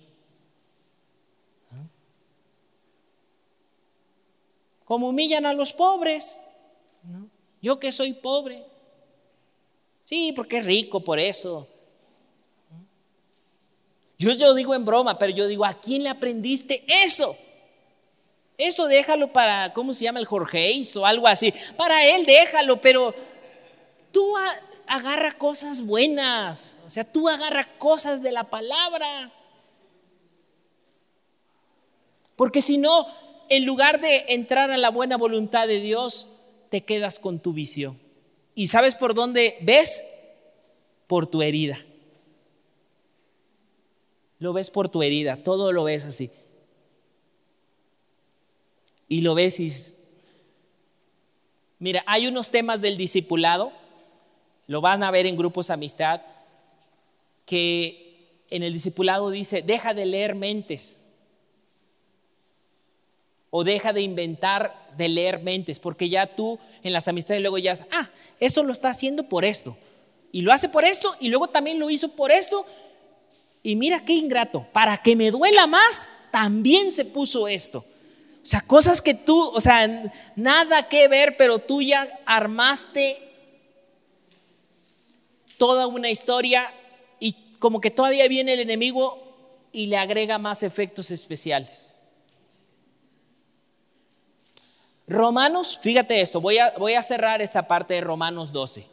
[4.89, 6.41] Como humillan a los pobres.
[7.63, 8.65] Yo que soy pobre,
[10.09, 11.69] Sí, porque es rico, por eso.
[14.17, 17.37] Yo, yo digo en broma, pero yo digo, ¿a quién le aprendiste eso?
[18.57, 21.53] Eso déjalo para, ¿cómo se llama el Jorge o algo así?
[21.77, 23.15] Para él déjalo, pero
[24.11, 24.33] tú
[24.87, 29.31] agarra cosas buenas, o sea, tú agarra cosas de la palabra.
[32.35, 33.07] Porque si no,
[33.49, 36.29] en lugar de entrar a la buena voluntad de Dios,
[36.71, 37.99] te quedas con tu visión.
[38.55, 40.05] ¿Y sabes por dónde ves?
[41.07, 41.79] Por tu herida.
[44.39, 46.31] Lo ves por tu herida, todo lo ves así.
[49.09, 49.71] Y lo ves y...
[51.79, 53.73] Mira, hay unos temas del discipulado,
[54.67, 56.23] lo van a ver en grupos amistad,
[57.47, 61.05] que en el discipulado dice, deja de leer mentes
[63.51, 67.75] o deja de inventar de leer mentes, porque ya tú en las amistades luego ya,
[67.93, 69.77] ah, eso lo está haciendo por esto,
[70.33, 72.67] y lo hace por esto, y luego también lo hizo por esto,
[73.63, 77.85] y mira qué ingrato, para que me duela más, también se puso esto.
[78.43, 83.19] O sea, cosas que tú, o sea, nada que ver, pero tú ya armaste
[85.59, 86.73] toda una historia
[87.21, 89.23] y como que todavía viene el enemigo
[89.73, 91.95] y le agrega más efectos especiales.
[95.09, 98.87] Romanos, fíjate esto, voy a, cerrar esta parte de Romanos 12.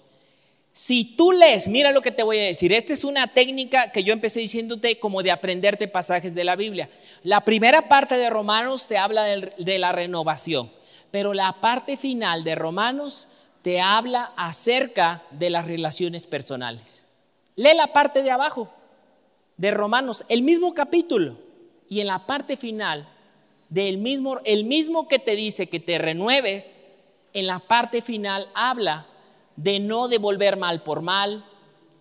[0.71, 4.03] Si tú lees, mira lo que te voy a decir, esta es una técnica que
[4.03, 6.89] yo empecé diciéndote como de aprenderte pasajes de la Biblia.
[7.23, 10.71] La primera parte de Romanos te habla de la renovación,
[11.11, 13.27] pero la parte final de Romanos
[13.61, 17.05] te habla acerca de las relaciones personales.
[17.55, 18.69] Lee la parte de abajo
[19.57, 21.37] de Romanos, el mismo capítulo,
[21.89, 23.07] y en la parte final
[23.75, 26.79] del mismo, el mismo que te dice que te renueves,
[27.33, 29.05] en la parte final habla
[29.57, 31.45] de no devolver mal por mal,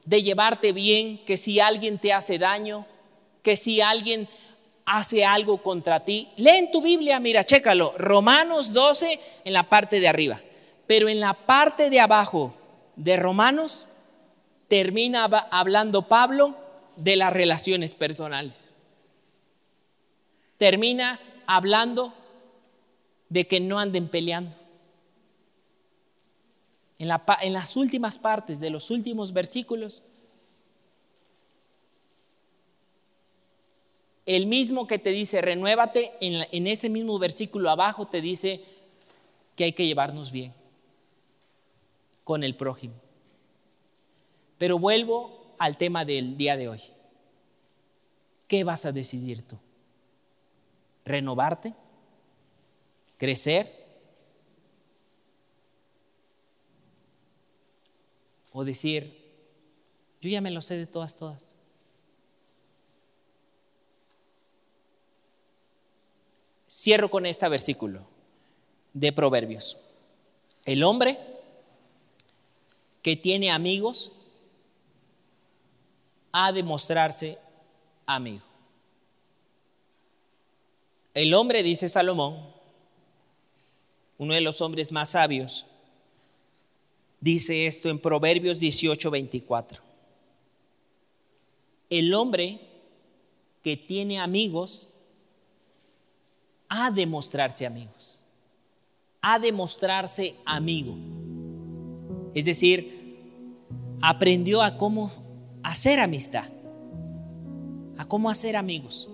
[0.04, 2.86] de llevarte bien, que si alguien te hace daño,
[3.42, 4.28] que si alguien
[4.86, 6.28] hace algo contra ti.
[6.36, 10.40] Lee en tu Biblia, mira, chécalo, Romanos 12 en la parte de arriba,
[10.86, 12.54] pero en la parte de abajo
[12.94, 13.88] de Romanos
[14.68, 16.56] termina hablando Pablo
[16.94, 18.74] de las relaciones personales.
[20.56, 22.12] Termina hablando
[23.28, 24.54] de que no anden peleando.
[26.98, 27.08] En,
[27.52, 30.02] las últimas partes de los últimos versículos,
[34.24, 38.62] el mismo que te dice renuévate, en, ese mismo versículo abajo te dice
[39.56, 40.54] que hay que llevarnos bien
[42.22, 42.94] con el prójimo.
[44.56, 46.80] Pero vuelvo al tema del día de hoy.
[48.46, 49.58] ¿Qué vas a decidir tú?
[51.04, 51.74] Renovarte,
[53.18, 53.84] crecer
[58.52, 59.22] o decir,
[60.20, 61.56] yo ya me lo sé de todas, todas.
[66.68, 68.06] Cierro con este versículo
[68.92, 69.80] de Proverbios.
[70.64, 71.18] El hombre
[73.02, 74.12] que tiene amigos
[76.32, 77.38] ha de mostrarse
[78.06, 78.53] amigo.
[81.14, 82.36] El hombre, dice Salomón,
[84.18, 85.66] uno de los hombres más sabios,
[87.20, 89.82] dice esto en Proverbios 18, 24.
[91.88, 92.58] El hombre
[93.62, 94.88] que tiene amigos
[96.68, 98.20] ha de mostrarse amigos,
[99.22, 100.96] ha de mostrarse amigo.
[102.34, 103.16] Es decir,
[104.02, 105.12] aprendió a cómo
[105.62, 106.48] hacer amistad,
[107.96, 109.08] a cómo hacer amigos.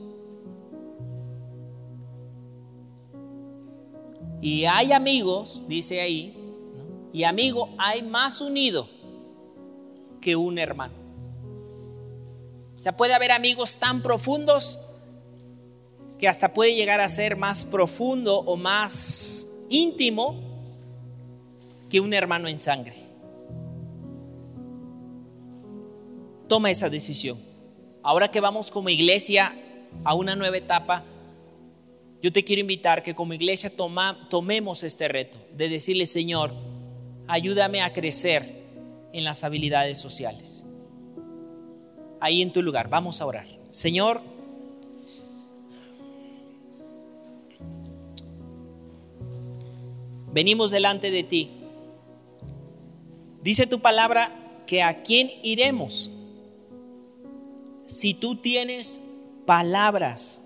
[4.41, 6.37] Y hay amigos, dice ahí,
[7.13, 8.89] y amigo hay más unido
[10.21, 10.95] que un hermano.
[12.79, 14.81] O sea, puede haber amigos tan profundos
[16.19, 20.41] que hasta puede llegar a ser más profundo o más íntimo
[21.91, 22.95] que un hermano en sangre.
[26.49, 27.39] Toma esa decisión.
[28.03, 29.55] Ahora que vamos como iglesia
[30.05, 31.05] a una nueva etapa,
[32.23, 33.73] yo te quiero invitar que como iglesia
[34.29, 36.53] tomemos este reto de decirle, Señor,
[37.27, 38.61] ayúdame a crecer
[39.13, 40.67] en las habilidades sociales.
[42.21, 43.47] Ahí en tu lugar, vamos a orar.
[43.71, 44.21] Señor,
[50.33, 51.51] venimos delante de ti.
[53.43, 56.11] Dice tu palabra que a quién iremos
[57.87, 59.03] si tú tienes
[59.47, 60.45] palabras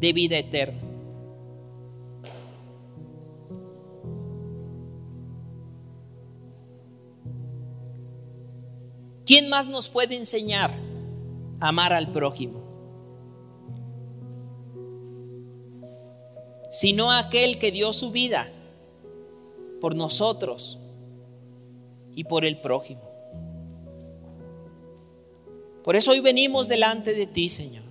[0.00, 0.85] de vida eterna.
[9.26, 10.72] ¿Quién más nos puede enseñar
[11.58, 12.62] a amar al prójimo?
[16.70, 18.48] Sino aquel que dio su vida
[19.80, 20.78] por nosotros
[22.14, 23.02] y por el prójimo.
[25.82, 27.84] Por eso hoy venimos delante de ti, Señor.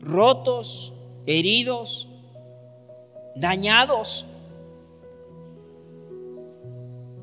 [0.00, 0.92] Rotos,
[1.26, 2.08] heridos,
[3.36, 4.26] dañados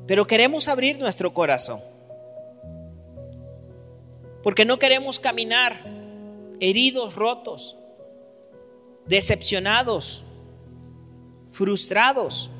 [0.08, 1.80] pero queremos abrir nuestro corazón.
[4.42, 5.78] Porque no queremos caminar
[6.58, 7.76] heridos, rotos,
[9.06, 10.24] decepcionados,
[11.52, 12.50] frustrados.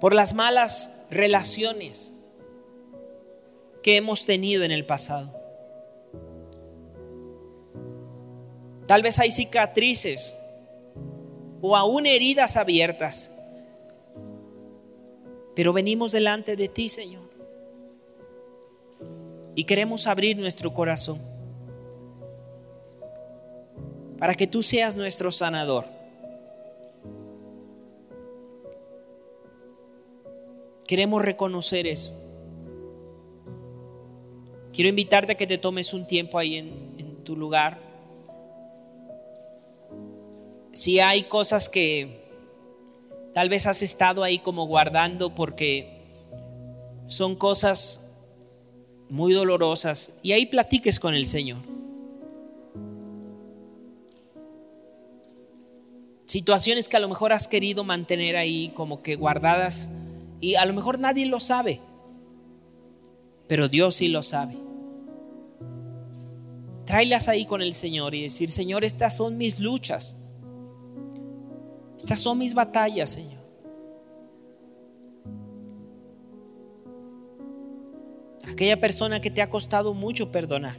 [0.00, 2.14] por las malas relaciones
[3.82, 5.30] que hemos tenido en el pasado.
[8.86, 10.39] Tal vez hay cicatrices
[11.60, 13.32] o aún heridas abiertas,
[15.54, 17.28] pero venimos delante de ti, Señor,
[19.54, 21.20] y queremos abrir nuestro corazón
[24.18, 25.86] para que tú seas nuestro sanador.
[30.86, 32.12] Queremos reconocer eso.
[34.72, 36.90] Quiero invitarte a que te tomes un tiempo ahí en,
[37.24, 37.78] tu lugar.
[40.80, 42.24] Si hay cosas que
[43.34, 46.00] tal vez has estado ahí como guardando porque
[47.06, 48.16] son cosas
[49.10, 51.58] muy dolorosas, y ahí platiques con el Señor.
[56.24, 59.90] Situaciones que a lo mejor has querido mantener ahí como que guardadas
[60.40, 61.78] y a lo mejor nadie lo sabe,
[63.46, 64.56] pero Dios sí lo sabe.
[66.86, 70.16] Tráelas ahí con el Señor y decir, Señor, estas son mis luchas.
[72.00, 73.40] Estas son mis batallas, Señor.
[78.48, 80.78] Aquella persona que te ha costado mucho perdonar.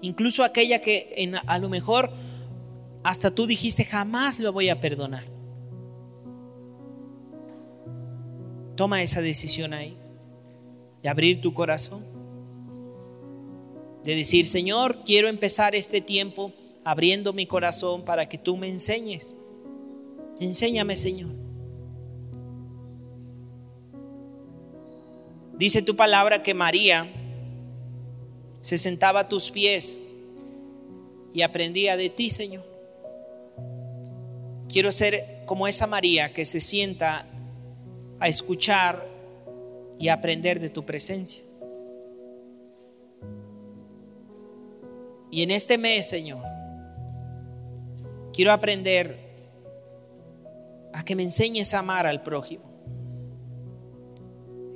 [0.00, 2.10] Incluso aquella que a lo mejor
[3.02, 5.24] hasta tú dijiste jamás lo voy a perdonar.
[8.76, 9.96] Toma esa decisión ahí,
[11.02, 12.04] de abrir tu corazón,
[14.04, 16.52] de decir, Señor, quiero empezar este tiempo
[16.84, 19.34] abriendo mi corazón para que tú me enseñes.
[20.40, 21.30] Enséñame, Señor.
[25.56, 27.10] Dice tu palabra que María
[28.60, 30.00] se sentaba a tus pies
[31.32, 32.64] y aprendía de ti, Señor.
[34.68, 37.26] Quiero ser como esa María que se sienta
[38.18, 39.06] a escuchar
[39.98, 41.42] y aprender de tu presencia.
[45.30, 46.53] Y en este mes, Señor,
[48.34, 49.18] quiero aprender
[50.92, 52.64] a que me enseñes a amar al prójimo.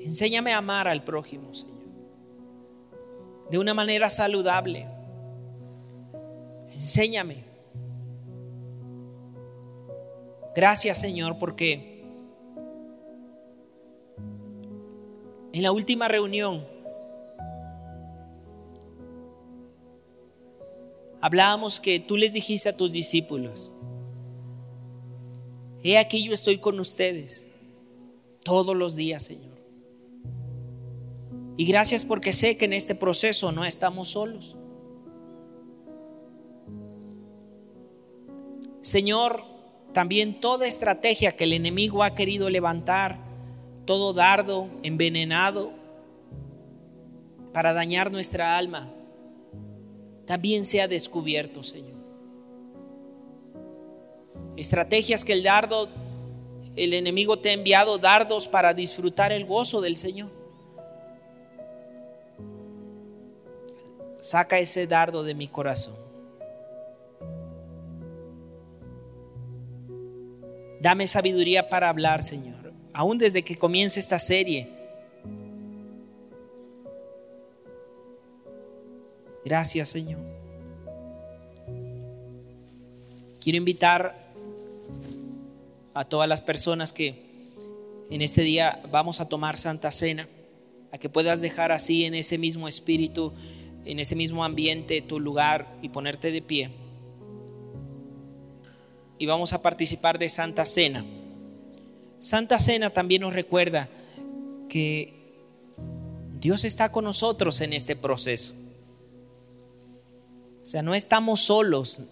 [0.01, 1.77] Enséñame a amar al prójimo, Señor.
[3.51, 4.87] De una manera saludable.
[6.71, 7.45] Enséñame.
[10.55, 11.99] Gracias, Señor, porque
[15.59, 16.65] En la última reunión
[21.29, 23.71] hablábamos que tú les dijiste a tus discípulos,
[25.83, 27.47] he aquí yo estoy con ustedes
[28.43, 29.59] todos los días, Señor.
[31.59, 34.57] Y gracias porque sé que en este proceso no estamos solos.
[38.81, 39.45] Señor,
[39.93, 43.19] también toda estrategia que el enemigo ha querido levantar
[43.85, 45.73] todo dardo envenenado
[47.53, 48.91] para dañar nuestra alma,
[50.29, 51.99] también sea descubierto, Señor.
[54.57, 55.89] Estrategias que el dardo,
[56.77, 60.31] el enemigo te ha enviado dardos para disfrutar el gozo del Señor.
[64.21, 65.97] Saca ese dardo de mi corazón.
[70.81, 72.59] Dame sabiduría para hablar, Señor
[72.99, 74.69] aún desde que comience esta serie.
[79.49, 80.21] Gracias, Señor.
[83.41, 84.15] Quiero invitar
[85.95, 87.15] a todas las personas que
[88.11, 90.29] en este día vamos a tomar Santa Cena,
[90.93, 93.33] a que puedas dejar así en ese mismo espíritu,
[93.87, 96.71] en ese mismo ambiente tu lugar y ponerte de pie.
[99.17, 101.07] Y vamos a participar de Santa Cena.
[102.19, 103.89] Santa Cena también nos recuerda
[104.69, 105.15] que
[106.39, 108.68] Dios está con nosotros en este proceso.
[110.69, 112.03] O sea, no estamos solos.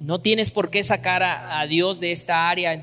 [0.00, 2.82] No tienes por qué sacar a, Dios de esta área.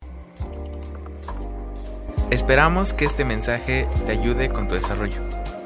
[2.31, 5.19] Esperamos que este mensaje te ayude con tu desarrollo.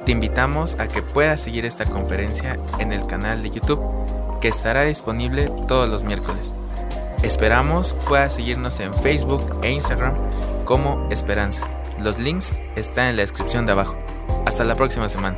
[0.07, 3.79] Te invitamos a que puedas seguir esta conferencia en el canal de YouTube
[4.41, 6.55] que estará disponible todos los miércoles.
[7.21, 10.15] Esperamos puedas seguirnos en Facebook e Instagram
[10.65, 11.61] como Esperanza.
[11.99, 13.99] Los links están en la descripción de abajo.
[14.47, 15.37] Hasta la próxima semana.